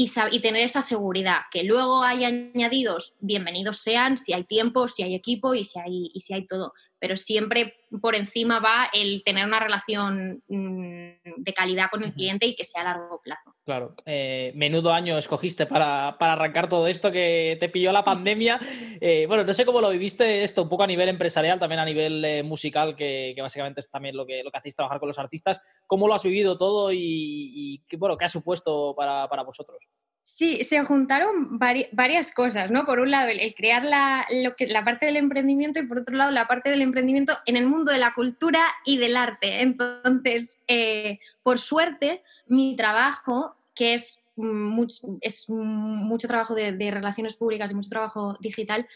[0.00, 1.40] y, y tener esa seguridad.
[1.50, 6.10] Que luego hay añadidos, bienvenidos sean, si hay tiempo, si hay equipo y si hay,
[6.14, 11.54] y si hay todo pero siempre por encima va el tener una relación mm, de
[11.54, 13.56] calidad con el cliente y que sea a largo plazo.
[13.64, 18.60] Claro, eh, menudo año escogiste para, arrancar todo esto que te pilló la pandemia.
[19.02, 21.86] Eh, bueno, no sé cómo lo viviste esto, un poco a nivel empresarial, también a
[21.86, 25.18] nivel eh, musical, que, básicamente es también lo que, lo que hacéis trabajar con los
[25.18, 25.58] artistas.
[25.86, 29.88] ¿Cómo lo has vivido todo y, qué, bueno, qué ha supuesto para, para vosotros?
[30.22, 32.84] Sí, se juntaron varias cosas, ¿no?
[32.84, 36.16] Por un lado, el, crear la, lo que, la parte del emprendimiento y por otro
[36.16, 39.62] lado, la parte del emprendimiento en el mundo de la cultura y del arte.
[39.62, 47.70] Entonces, eh, por suerte, mi trabajo, que es, mucho, es mucho trabajo de, relaciones públicas
[47.70, 48.86] y mucho trabajo digital,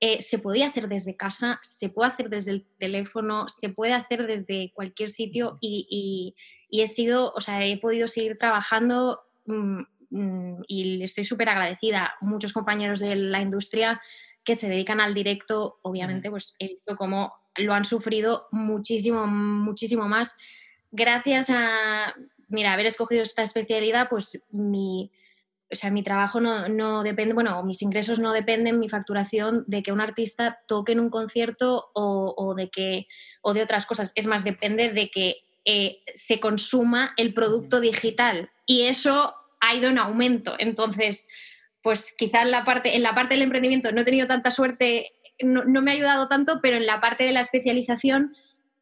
[0.00, 4.26] eh, se podía hacer desde casa, se puede hacer desde el teléfono, se puede hacer
[4.28, 6.36] desde cualquier sitio y,
[6.70, 12.14] he sido, o sea, he podido seguir trabajando Mm, y estoy súper agradecida.
[12.20, 14.00] Muchos compañeros de la industria
[14.44, 20.08] que se dedican al directo, obviamente, pues he visto cómo lo han sufrido muchísimo, muchísimo
[20.08, 20.36] más.
[20.90, 22.14] Gracias a,
[22.48, 25.10] mira, haber escogido esta especialidad, pues mi,
[25.70, 29.82] o sea, mi trabajo no, no, depende, bueno, mis ingresos no dependen, mi facturación, de
[29.82, 33.06] que un artista toque en un concierto o, o de, que,
[33.42, 34.12] o de otras cosas.
[34.14, 38.50] Es más, depende de que eh, se consuma el producto digital.
[38.64, 40.54] Y eso ha ido en aumento.
[40.58, 41.28] Entonces,
[41.82, 45.64] pues quizás la parte, en la parte del emprendimiento no he tenido tanta suerte, no,
[45.82, 48.34] me ha ayudado tanto, pero en la parte de la especialización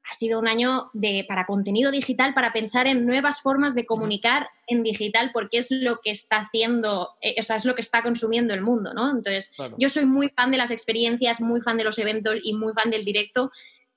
[0.09, 4.49] ha sido un año de, para contenido digital, para pensar en nuevas formas de comunicar
[4.69, 8.03] en digital, porque es lo que está haciendo, eh, o sea, es lo que está
[8.03, 9.11] consumiendo el mundo, ¿no?
[9.11, 12.73] Entonces, yo soy muy fan de las experiencias, muy fan de los eventos y muy
[12.73, 13.51] fan del directo.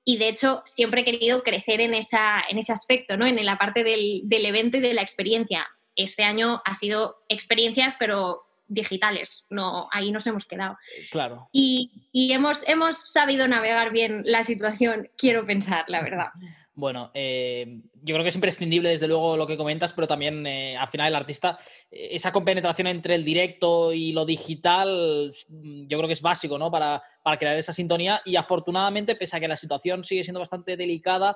[0.03, 3.27] Y de hecho, siempre he querido crecer en, esa, en ese aspecto, ¿no?
[3.27, 5.67] En la parte del, del evento y de la experiencia
[6.03, 10.77] este año ha sido experiencias, pero digitales, no, ahí nos hemos quedado.
[10.95, 11.49] Eh, claro.
[11.51, 16.27] Y, y, hemos, hemos sabido navegar bien la situación, quiero pensar, la verdad.
[16.79, 20.77] Bueno, eh, yo creo que es imprescindible desde luego lo que comentas, pero también eh,
[20.77, 21.59] al final el artista,
[21.91, 26.57] eh, esa compenetración entre el directo y lo digital, mm, yo creo que es básico
[26.57, 26.71] ¿no?
[26.71, 30.77] para, para crear esa sintonía y afortunadamente, pese a que la situación sigue siendo bastante
[30.77, 31.35] delicada,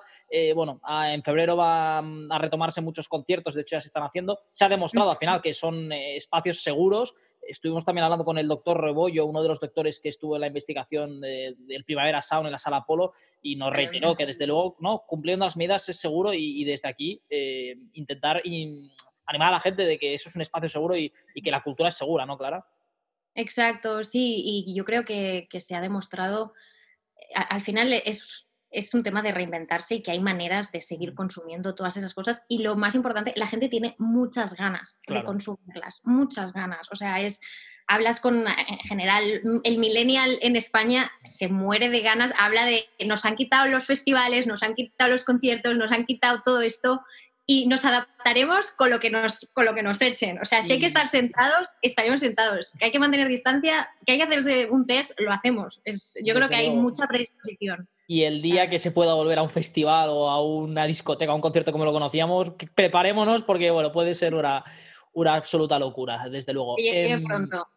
[0.55, 0.79] bueno,
[1.11, 4.63] en febrero va mm, a retomarse muchos conciertos, de hecho ya se están haciendo, se
[4.63, 7.13] ha demostrado al final que son espacios seguros
[7.47, 10.47] Estuvimos también hablando con el doctor Rebollo, uno de los doctores que estuvo en la
[10.47, 15.03] investigación del Primavera Sound en la sala Polo, y nos reiteró que desde luego, ¿no?
[15.07, 18.41] cumpliendo las medidas es seguro y, desde aquí eh, intentar
[19.25, 21.11] animar a la gente de que eso es un espacio seguro y,
[21.43, 22.65] que la cultura es segura, ¿no, Clara?
[23.35, 26.53] Exacto, sí, y yo creo que, que se ha demostrado,
[27.33, 31.75] al final es es un tema de reinventarse y que hay maneras de seguir consumiendo
[31.75, 32.45] todas esas cosas.
[32.49, 36.89] Y lo más importante, la gente tiene muchas ganas de consumirlas, muchas ganas.
[36.91, 37.41] O sea, es,
[37.87, 43.25] hablas con, en general, el millennial en España se muere de ganas, habla de, nos
[43.25, 47.03] han quitado los festivales, nos han quitado los conciertos, nos han quitado todo esto
[47.45, 50.39] y nos adaptaremos con lo que nos, con lo que nos echen.
[50.41, 52.73] O sea, si hay que estar sentados, estaremos sentados.
[52.79, 55.81] Que hay que mantener distancia, que hay que hacerse un test, lo hacemos.
[55.83, 59.43] Es, yo creo que hay mucha predisposición y el día que se pueda volver a
[59.43, 63.91] un festival o a una discoteca, a un concierto como lo conocíamos, preparémonos porque bueno,
[63.91, 64.63] puede ser una,
[65.13, 66.75] una absoluta locura, desde luego.
[66.77, 67.67] Em, pronto.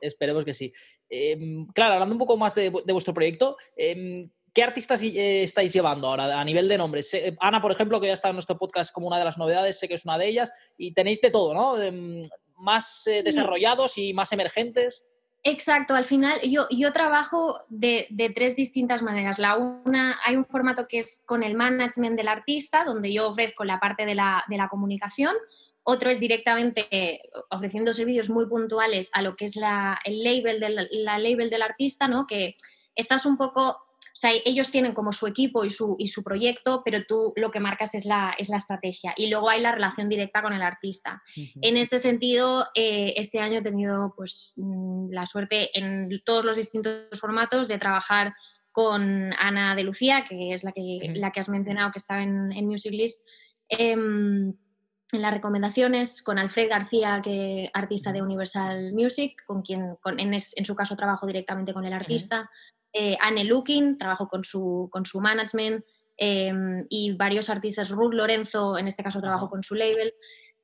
[0.00, 0.72] esperemos que sí.
[1.08, 6.08] Em, claro, hablando un poco más de, vuestro proyecto, em, ¿qué artistas eh, estáis llevando
[6.08, 7.16] ahora a nivel de nombres?
[7.40, 9.88] Ana, por ejemplo, que ya está en nuestro podcast como una de las novedades, sé
[9.88, 11.76] que es una de ellas, y tenéis de todo, ¿no?
[12.60, 15.04] más eh, desarrollados y más emergentes.
[15.42, 19.38] Exacto, al final yo, yo trabajo de, tres distintas maneras.
[19.38, 23.64] La una, hay un formato que es con el management del artista, donde yo ofrezco
[23.64, 25.34] la parte de la, comunicación.
[25.82, 30.88] Otro es directamente ofreciendo servicios muy puntuales a lo que es la, el label del,
[30.90, 32.26] la label del artista, ¿no?
[32.26, 32.54] que
[32.94, 33.78] estás un poco
[34.12, 37.50] o sea, ellos tienen como su equipo y su, y su proyecto, pero tú lo
[37.50, 39.14] que marcas es la, es la estrategia.
[39.16, 41.22] Y luego hay la relación directa con el artista.
[41.36, 46.56] En este sentido, eh, este año he tenido pues, mm, la suerte en todos los
[46.56, 48.34] distintos formatos de trabajar
[48.72, 52.52] con Ana de Lucía, que es la que, la que has mencionado, que estaba en,
[52.52, 53.26] en Music List.
[53.68, 54.52] Em,
[55.12, 60.64] en las recomendaciones con Alfred García, que artista de Universal Music, con quien en, en,
[60.64, 62.48] su caso trabajo directamente con el artista
[62.92, 65.84] eh, Anne Looking, trabajo con su, con su management,
[66.16, 70.12] em, y varios artistas, Ruth Lorenzo, en este caso trabajo con su label,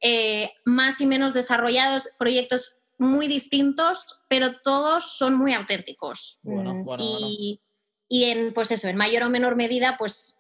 [0.00, 6.38] eh, más y menos desarrollados, proyectos muy distintos, pero todos son muy auténticos.
[6.42, 7.60] Mm, y,
[8.08, 10.38] y, en, pues eso, en mayor o menor medida, pues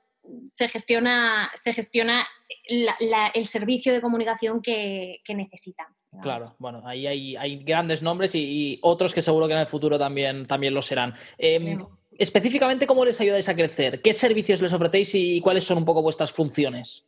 [0.48, 2.26] se gestiona, se gestiona
[2.66, 5.86] el servicio de comunicación que, necesitan.
[6.22, 10.46] Claro, bueno, ahí hay, grandes nombres y, otros que seguro que en el futuro también,
[10.46, 11.14] también lo serán.
[11.38, 11.84] Em,
[12.18, 14.02] específicamente, ¿cómo les ayudáis a crecer?
[14.02, 17.06] ¿Qué servicios les ofrecéis y cuáles son un poco vuestras funciones?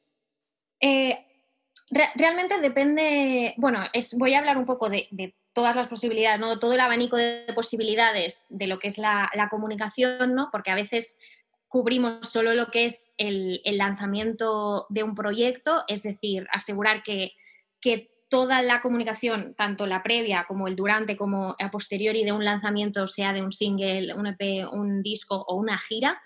[0.81, 1.19] Eh,
[2.15, 6.61] realmente depende, bueno, es, voy a hablar un poco de, todas las posibilidades, ¿no?
[6.61, 10.51] todo el abanico de posibilidades de lo que es la, la comunicación, ¿no?
[10.53, 11.19] porque a veces
[11.69, 17.33] cubrimos solo lo que es el, lanzamiento de un proyecto, es decir, asegurar que,
[18.29, 23.07] toda la comunicación, tanto la previa como el durante, como a posteriori de un lanzamiento,
[23.07, 26.21] sea de un single, un EP, un disco o una gira,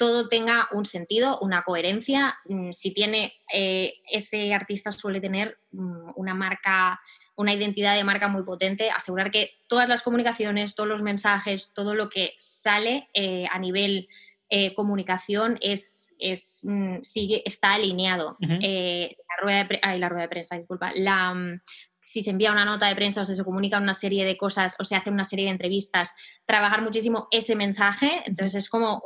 [0.00, 2.38] todo tenga un sentido, una coherencia.
[2.46, 6.98] Mm, si tiene, eh, ese artista suele tener mm, una marca,
[7.36, 11.94] una identidad de marca muy potente, asegurar que todas las comunicaciones, todos los mensajes, todo
[11.94, 14.08] lo que sale eh, a nivel
[14.52, 18.36] eh, comunicación es, es mm, sigue, está alineado.
[18.40, 20.90] Eh, la, rueda de la rueda de prensa, disculpa.
[20.96, 21.60] La, mm,
[22.00, 24.74] si se envía una nota de prensa o se, se comunica una serie de cosas
[24.80, 28.24] o se hace una serie de entrevistas, trabajar muchísimo ese mensaje.
[28.26, 29.00] Entonces es como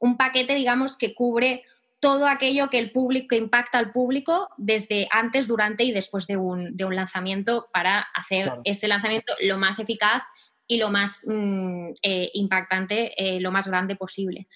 [0.00, 1.64] un, paquete, digamos, que cubre
[2.00, 6.38] todo aquello que el público que impacta al público desde antes, durante y después de
[6.38, 10.22] un, de un lanzamiento para hacer ese lanzamiento lo más eficaz
[10.68, 14.46] y lo más mm, eh, impactante, eh, lo más grande posible.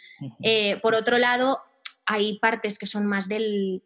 [0.42, 1.58] Eh, por otro lado,
[2.04, 3.82] hay partes que son más del,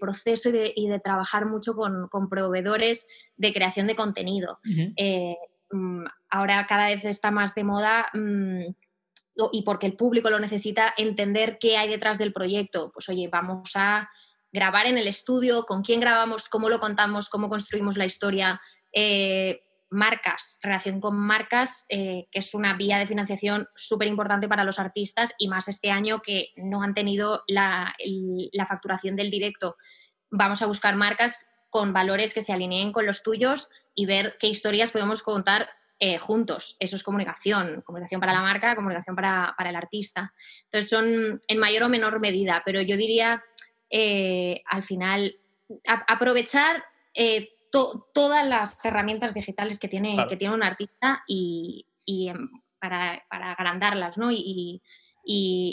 [0.00, 4.60] proceso y de, trabajar mucho con, proveedores de creación de contenido.
[5.72, 8.66] Mm, ahora cada vez está más de moda mm,
[9.50, 12.92] y porque el público lo necesita, entender qué hay detrás del proyecto.
[12.94, 14.08] Pues oye, vamos a
[14.52, 18.60] grabar en el estudio, con quién grabamos, cómo lo contamos, cómo construimos la historia
[19.94, 24.78] marcas, relación con marcas, eh, que es una vía de financiación súper importante para los
[24.78, 27.94] artistas y más este año que no han tenido la,
[28.68, 29.76] facturación del directo.
[30.30, 34.48] Vamos a buscar marcas con valores que se alineen con los tuyos y ver qué
[34.48, 35.70] historias podemos contar
[36.00, 36.76] eh, juntos.
[36.80, 40.34] Eso es comunicación, comunicación para la marca, comunicación para, el artista.
[40.64, 43.44] Entonces son en mayor o menor medida, pero yo diría
[43.90, 45.36] eh, al final
[46.08, 46.82] aprovechar
[48.12, 52.48] todas las herramientas digitales que tiene, que tiene un artista y, em,
[52.78, 54.30] para, agrandarlas ¿no?
[54.30, 54.80] y,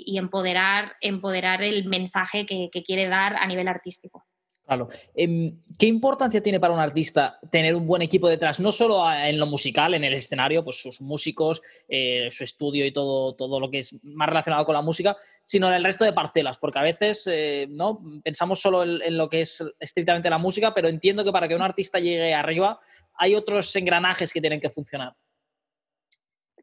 [0.05, 4.25] empoderar, empoderar el mensaje que, quiere dar a nivel artístico.
[4.72, 4.88] Claro.
[5.13, 8.61] Em, ¿Qué importancia tiene para un artista tener un buen equipo detrás?
[8.61, 12.93] No solo en lo musical, en el escenario, pues sus músicos, eh, su estudio y
[12.93, 16.13] todo, todo lo que es más relacionado con la música, sino en el resto de
[16.13, 18.01] parcelas, porque a veces eh, ¿no?
[18.24, 21.63] pensamos solo en, lo que es estrictamente la música, pero entiendo que para que un
[21.63, 22.80] artista llegue arriba
[23.15, 25.13] hay otros engranajes que tienen que funcionar.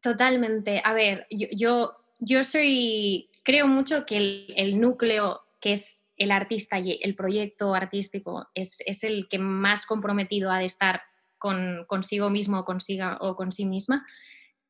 [0.01, 0.81] Totalmente.
[0.83, 6.99] A ver, yo, yo, soy, creo mucho que el núcleo que es el artista y
[7.01, 11.01] el proyecto artístico es, el que más comprometido ha de estar
[11.37, 14.05] con, consigo mismo consiga, o con misma,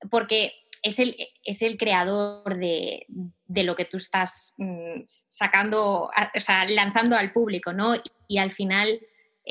[0.10, 3.06] porque es el, es el creador de,
[3.48, 7.96] lo que tú estás mm, sacando, o sea, lanzando al público, ¿no?
[8.28, 9.00] Y, al final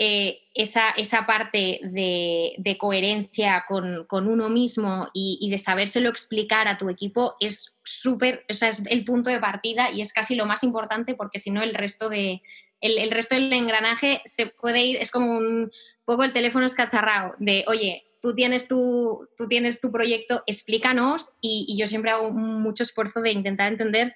[0.00, 6.88] eh, esa, esa, parte de, coherencia con, uno mismo y, de sabérselo explicar a tu
[6.88, 10.62] equipo es súper, o sea, es el punto de partida y es casi lo más
[10.62, 12.42] importante porque si no el resto de,
[12.80, 15.72] el, resto del engranaje se puede ir, es como un
[16.04, 21.76] poco el teléfono escacharrado de, oye, tú tienes tu, tú tienes tu proyecto, explícanos y,
[21.76, 24.14] yo siempre hago mucho esfuerzo de intentar entender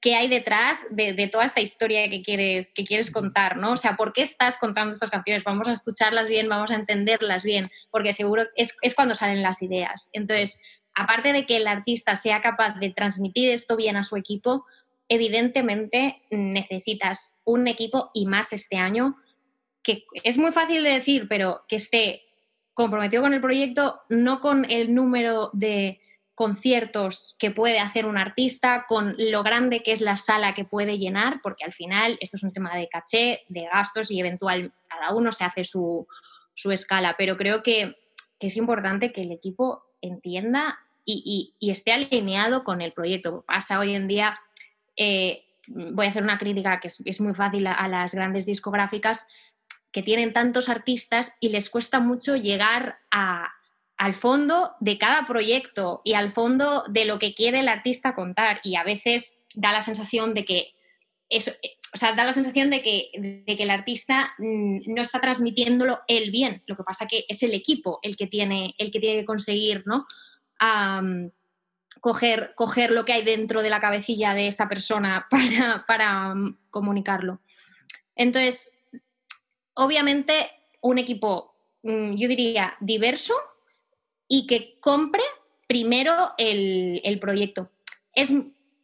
[0.00, 3.72] qué hay detrás de, toda esta historia que quieres, que quieres contar, ¿no?
[3.72, 5.44] O sea, ¿por qué estás contando estas canciones?
[5.44, 9.60] Vamos a escucharlas bien, vamos a entenderlas bien, porque seguro es, es cuando salen las
[9.60, 10.08] ideas.
[10.12, 10.60] Entonces,
[10.94, 14.64] aparte de que el artista sea capaz de transmitir esto bien a su equipo,
[15.08, 19.16] evidentemente necesitas un equipo y más este año,
[19.82, 22.22] que es muy fácil de decir, pero que esté
[22.72, 26.00] comprometido con el proyecto, no con el número de
[26.40, 30.96] conciertos que puede hacer un artista, con lo grande que es la sala que puede
[30.96, 35.14] llenar, porque al final esto es un tema de caché, de gastos y eventual cada
[35.14, 36.06] uno se hace su,
[36.64, 37.94] escala, pero creo que,
[38.38, 43.44] es importante que el equipo entienda y, esté alineado con el proyecto.
[43.46, 44.32] Pasa hoy en día,
[44.96, 49.28] eh, voy a hacer una crítica que es, muy fácil a, las grandes discográficas
[49.92, 52.98] que tienen tantos artistas y les cuesta mucho llegar
[54.00, 58.58] al fondo de cada proyecto y al fondo de lo que quiere el artista contar.
[58.64, 60.72] Y a veces da la sensación de que
[61.28, 61.50] eso,
[61.92, 66.00] o sea, da la sensación de que, de que el artista mm, no está transmitiéndolo
[66.08, 66.62] él bien.
[66.64, 69.82] Lo que pasa que es el equipo el que tiene, el que, tiene que conseguir,
[69.84, 70.06] ¿no?
[72.00, 76.56] coger, coger lo que hay dentro de la cabecilla de esa persona para, para mm,
[76.70, 77.42] comunicarlo.
[78.16, 78.72] Entonces,
[79.74, 80.32] obviamente,
[80.80, 83.34] un equipo, mm, yo diría, diverso
[84.30, 85.22] y que compre
[85.66, 87.70] primero el, el proyecto.
[88.14, 88.32] Es,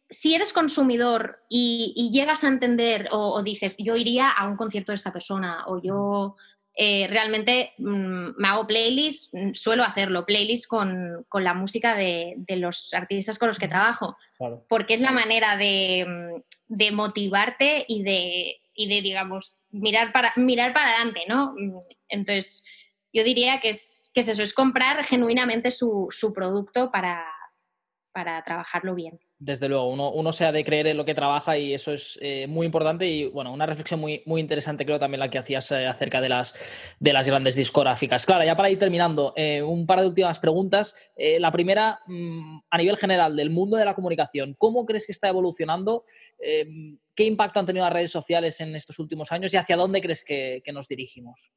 [0.09, 4.97] si eres consumidor y, llegas a entender o, dices, yo iría a un concierto de
[4.97, 6.35] esta persona o yo
[6.75, 12.93] eh, realmente mm, me hago playlists, mm, suelo hacerlo, playlists con, la música de, los
[12.93, 14.17] artistas con los que trabajo,
[14.67, 16.05] porque es la manera de,
[16.69, 21.55] mm, motivarte y de, de, digamos, mirar para, mirar para adelante, ¿no?
[22.09, 22.65] Entonces,
[23.17, 27.25] yo diría que es, que eso, es comprar genuinamente su, producto para,
[28.11, 29.19] para trabajarlo bien.
[29.39, 32.45] Desde luego, uno, se ha de creer en lo que trabaja y eso es eh,
[32.47, 35.87] muy importante y bueno, una reflexión muy, muy interesante creo también la que hacías eh,
[35.87, 36.55] acerca de las,
[36.99, 38.25] de las grandes discográficas.
[38.25, 40.95] Claro, ya para ir terminando, eh, un par de últimas preguntas.
[41.39, 45.27] la primera, mm, a nivel general del mundo de la comunicación, ¿cómo crees que está
[45.29, 46.03] evolucionando?
[47.17, 50.23] ¿Qué impacto han tenido las redes sociales en estos últimos años y hacia dónde crees
[50.23, 51.51] que, nos dirigimos?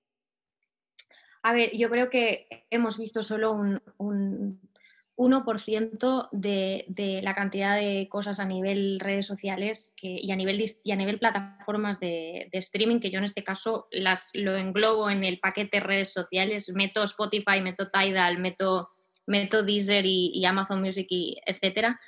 [1.43, 4.61] A ver, yo creo que hemos visto solo un
[5.20, 10.93] 1% de, de, la cantidad de cosas a nivel redes sociales y, a nivel, y
[10.93, 15.38] a nivel plataformas de, streaming, que yo en este caso las, lo englobo en el
[15.38, 18.93] paquete redes sociales, meto Spotify, meto Tidal, meto,
[19.26, 22.01] meto Deezer y, Amazon Music, y etcétera,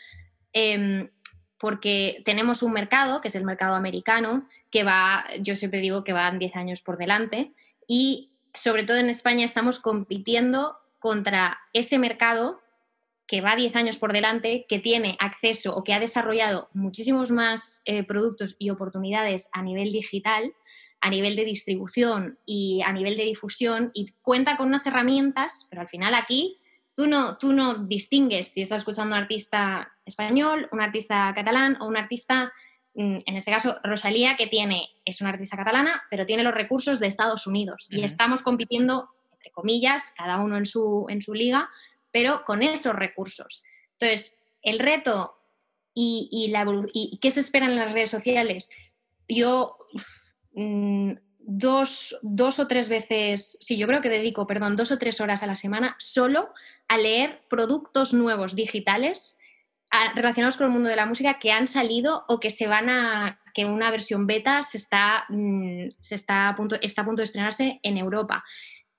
[0.55, 1.11] em,
[1.59, 6.15] porque tenemos un mercado, que es el mercado americano, que va, yo siempre digo que
[6.15, 7.53] van 10 años por delante,
[7.87, 12.61] y sobre todo en España estamos compitiendo contra ese mercado
[13.27, 17.83] que va 10 años por delante, que tiene acceso o que ha desarrollado muchísimos más
[17.87, 20.53] eh, productos y oportunidades a nivel digital,
[21.01, 25.83] a nivel de distribución y a nivel de difusión y cuenta con unas herramientas, pero
[25.83, 26.59] al final aquí
[26.95, 31.87] tú no, tú no distingues si estás escuchando un artista español, un artista catalán o
[31.87, 32.53] un artista,
[32.95, 37.07] en este caso Rosalía, que tiene, es una artista catalana, pero tiene los recursos de
[37.07, 37.89] Estados Unidos.
[37.91, 41.71] Y estamos compitiendo, entre comillas, cada uno en su, en su liga,
[42.11, 43.65] pero con esos recursos.
[43.99, 45.39] Entonces, el reto
[45.95, 48.71] y, la, y qué se espera en las redes sociales,
[49.29, 49.77] yo
[50.55, 55.21] mm, dos, dos, o tres veces, sí, yo creo que dedico, perdón, dos o tres
[55.21, 56.51] horas a la semana solo
[56.89, 59.39] a leer productos nuevos digitales
[60.15, 63.41] relacionados con el mundo de la música que han salido o que se van a,
[63.53, 67.25] que una versión beta se está, mm, se está, a punto, está a punto de
[67.25, 68.45] estrenarse en Europa.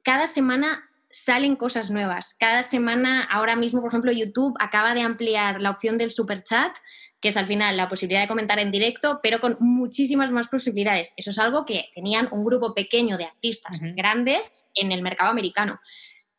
[0.04, 2.36] Cada semana salen cosas nuevas.
[2.40, 6.76] Cada semana, ahora mismo, por ejemplo, YouTube acaba de ampliar la opción del super chat,
[7.22, 11.14] que es al final la posibilidad de comentar en directo, pero con muchísimas más posibilidades.
[11.16, 15.80] Eso es algo que tenían un grupo pequeño de artistas grandes en el mercado americano.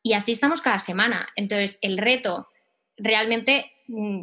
[0.02, 1.28] Y así estamos cada semana.
[1.36, 2.48] Entonces, el reto
[2.96, 3.74] realmente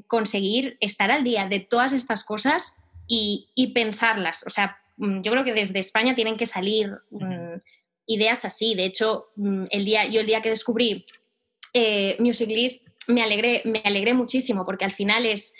[0.07, 4.43] conseguir estar al día de todas estas cosas y, pensarlas.
[4.45, 6.91] O sea, mm, yo creo que desde España tienen que salir
[8.07, 8.75] ideas así.
[8.75, 11.05] De hecho, mm, el día, yo el día que descubrí
[11.73, 12.49] eh, Music
[13.07, 15.55] me alegré, me alegré muchísimo porque al final es,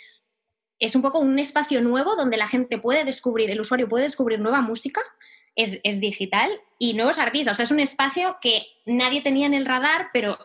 [0.78, 4.40] es un poco un espacio nuevo donde la gente puede descubrir, el usuario puede descubrir
[4.40, 5.00] nueva música,
[5.54, 7.52] es, es digital y nuevos artistas.
[7.52, 10.38] O sea, es un espacio que nadie tenía en el radar, pero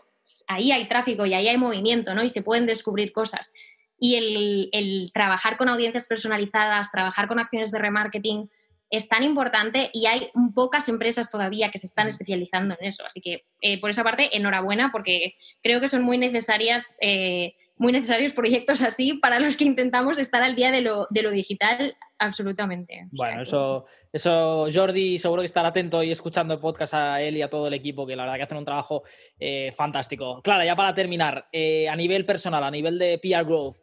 [0.48, 2.24] ahí hay tráfico y ahí hay movimiento, ¿no?
[2.24, 3.52] Y se pueden descubrir cosas.
[4.00, 8.50] Y el, el trabajar con audiencias personalizadas, trabajar con acciones de remarketing,
[8.90, 13.06] es tan importante y hay pocas empresas todavía que se están especializando en eso.
[13.06, 16.98] Así que eh, por esa parte, enhorabuena porque creo que son muy necesarias.
[17.02, 21.96] Eh, muy necesarios proyectos así para los que intentamos estar al día de lo, digital,
[22.18, 23.08] absolutamente.
[23.12, 27.42] Bueno, eso, eso Jordi seguro que estará atento y escuchando el podcast a él y
[27.42, 29.04] a todo el equipo, que la verdad que hacen un trabajo
[29.40, 30.42] eh, fantástico.
[30.42, 33.78] Clara, ya para terminar, a nivel personal, a nivel de PR Growth,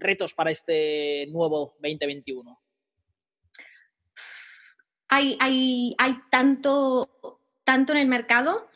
[0.00, 2.58] retos para este nuevo 2021
[5.08, 8.68] hay, hay, hay tanto, tanto en el mercado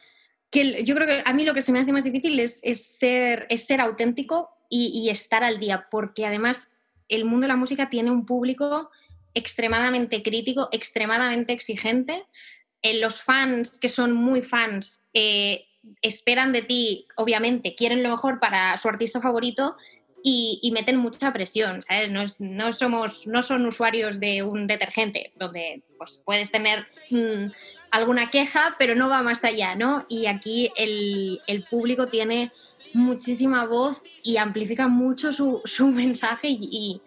[0.51, 3.47] que yo creo que a mí lo que se me hace más difícil es, ser,
[3.49, 6.77] es ser auténtico y, estar al día, porque además
[7.09, 8.91] el mundo de la música tiene un público
[9.35, 12.25] extremadamente crítico, extremadamente exigente.
[12.83, 15.67] Eh, los fans que son muy fans eh,
[16.03, 19.77] esperan de ti, obviamente, quieren lo mejor para su artista favorito
[20.23, 22.11] y, meten mucha presión, ¿sabes?
[22.41, 27.51] No, somos, no son usuarios de un detergente, donde pues, puedes tener mm,
[27.91, 30.05] alguna queja, pero no va más allá, ¿no?
[30.09, 32.53] Y aquí el, público tiene
[32.93, 37.01] muchísima voz y amplifica mucho su, mensaje y,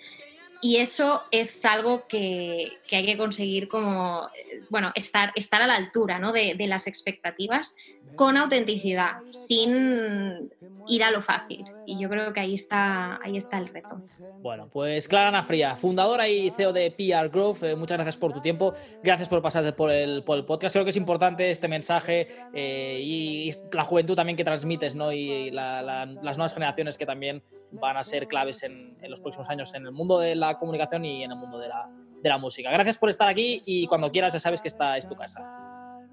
[0.63, 4.29] y eso es algo que, hay que conseguir como,
[4.69, 6.31] bueno, estar, estar a la altura ¿no?
[6.31, 7.75] de, de las expectativas
[8.15, 10.49] con autenticidad, sin
[10.87, 11.65] ir a lo fácil.
[11.85, 14.01] Y yo creo que ahí está, ahí está el reto.
[14.41, 18.33] Bueno, pues Clara Ana Fría, fundadora y CEO de PR Growth, eh, muchas gracias por
[18.33, 20.73] tu tiempo, gracias por pasarte por el, por el podcast.
[20.75, 25.11] Creo que es importante este mensaje eh, y, la juventud también que transmites, ¿no?
[25.11, 29.85] Y las nuevas generaciones que también van a ser claves en, los próximos años en
[29.85, 31.89] el mundo de la comunicación y en el mundo de la,
[32.21, 32.71] de la música.
[32.71, 35.41] Gracias por estar aquí y cuando quieras ya sabes que esta es tu casa.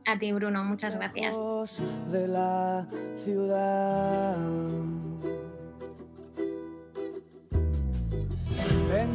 [0.07, 1.81] A ti, Bruno, muchas gracias.
[2.11, 4.37] De la ciudad.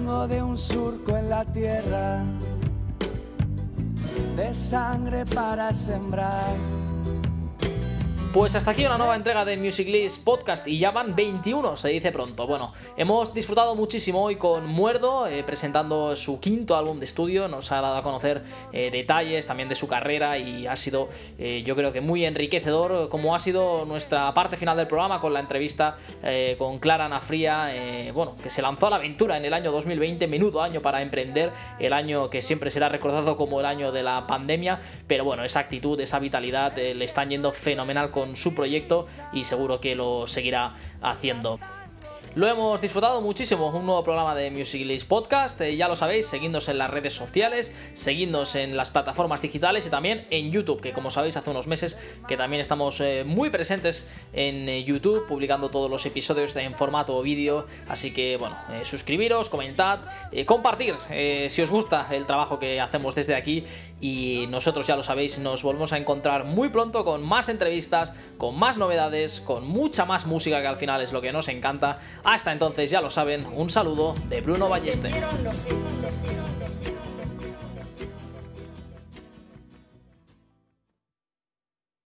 [0.05, 2.23] De un surco en la tierra,
[4.35, 6.53] de sangre para sembrar
[8.35, 11.87] pues hasta aquí una nueva entrega de Music List Podcast y ya van 21, se
[11.87, 12.45] dice pronto.
[12.45, 17.71] Bueno, hemos disfrutado muchísimo hoy con Muerdo, eh, presentando su quinto álbum de estudio, nos
[17.71, 21.07] ha dado a conocer eh, detalles también de su carrera y ha sido
[21.39, 25.33] eh, yo creo que muy enriquecedor como ha sido nuestra parte final del programa con
[25.33, 25.95] la entrevista
[26.57, 27.71] con Clara Nafría,
[28.13, 31.51] bueno, que se lanzó a la aventura en el año 2020, menudo año para emprender,
[31.79, 35.59] el año que siempre será recordado como el año de la pandemia, pero bueno, esa
[35.59, 41.59] actitud, esa vitalidad le están yendo fenomenal su proyecto y seguro que lo seguirá haciendo.
[42.35, 46.27] Lo hemos disfrutado muchísimo, un nuevo programa de Music List Podcast, eh, ya lo sabéis,
[46.27, 50.91] seguidnos en las redes sociales, seguidnos en las plataformas digitales y también en YouTube, que
[50.91, 55.69] como sabéis hace unos meses que también estamos eh, muy presentes en eh, YouTube, publicando
[55.69, 60.01] todos los episodios en formato vídeo, así que bueno, suscribiros, comentad,
[60.45, 60.95] compartir
[61.47, 63.63] si os gusta el trabajo que hacemos desde aquí.
[64.01, 68.59] Y nosotros ya lo sabéis, nos volvemos a encontrar muy pronto con más entrevistas, con
[68.59, 71.97] más novedades, con mucha más música que al final es lo que nos encanta.
[72.25, 75.11] Hasta entonces, ya lo saben, un saludo de Bruno Ballester.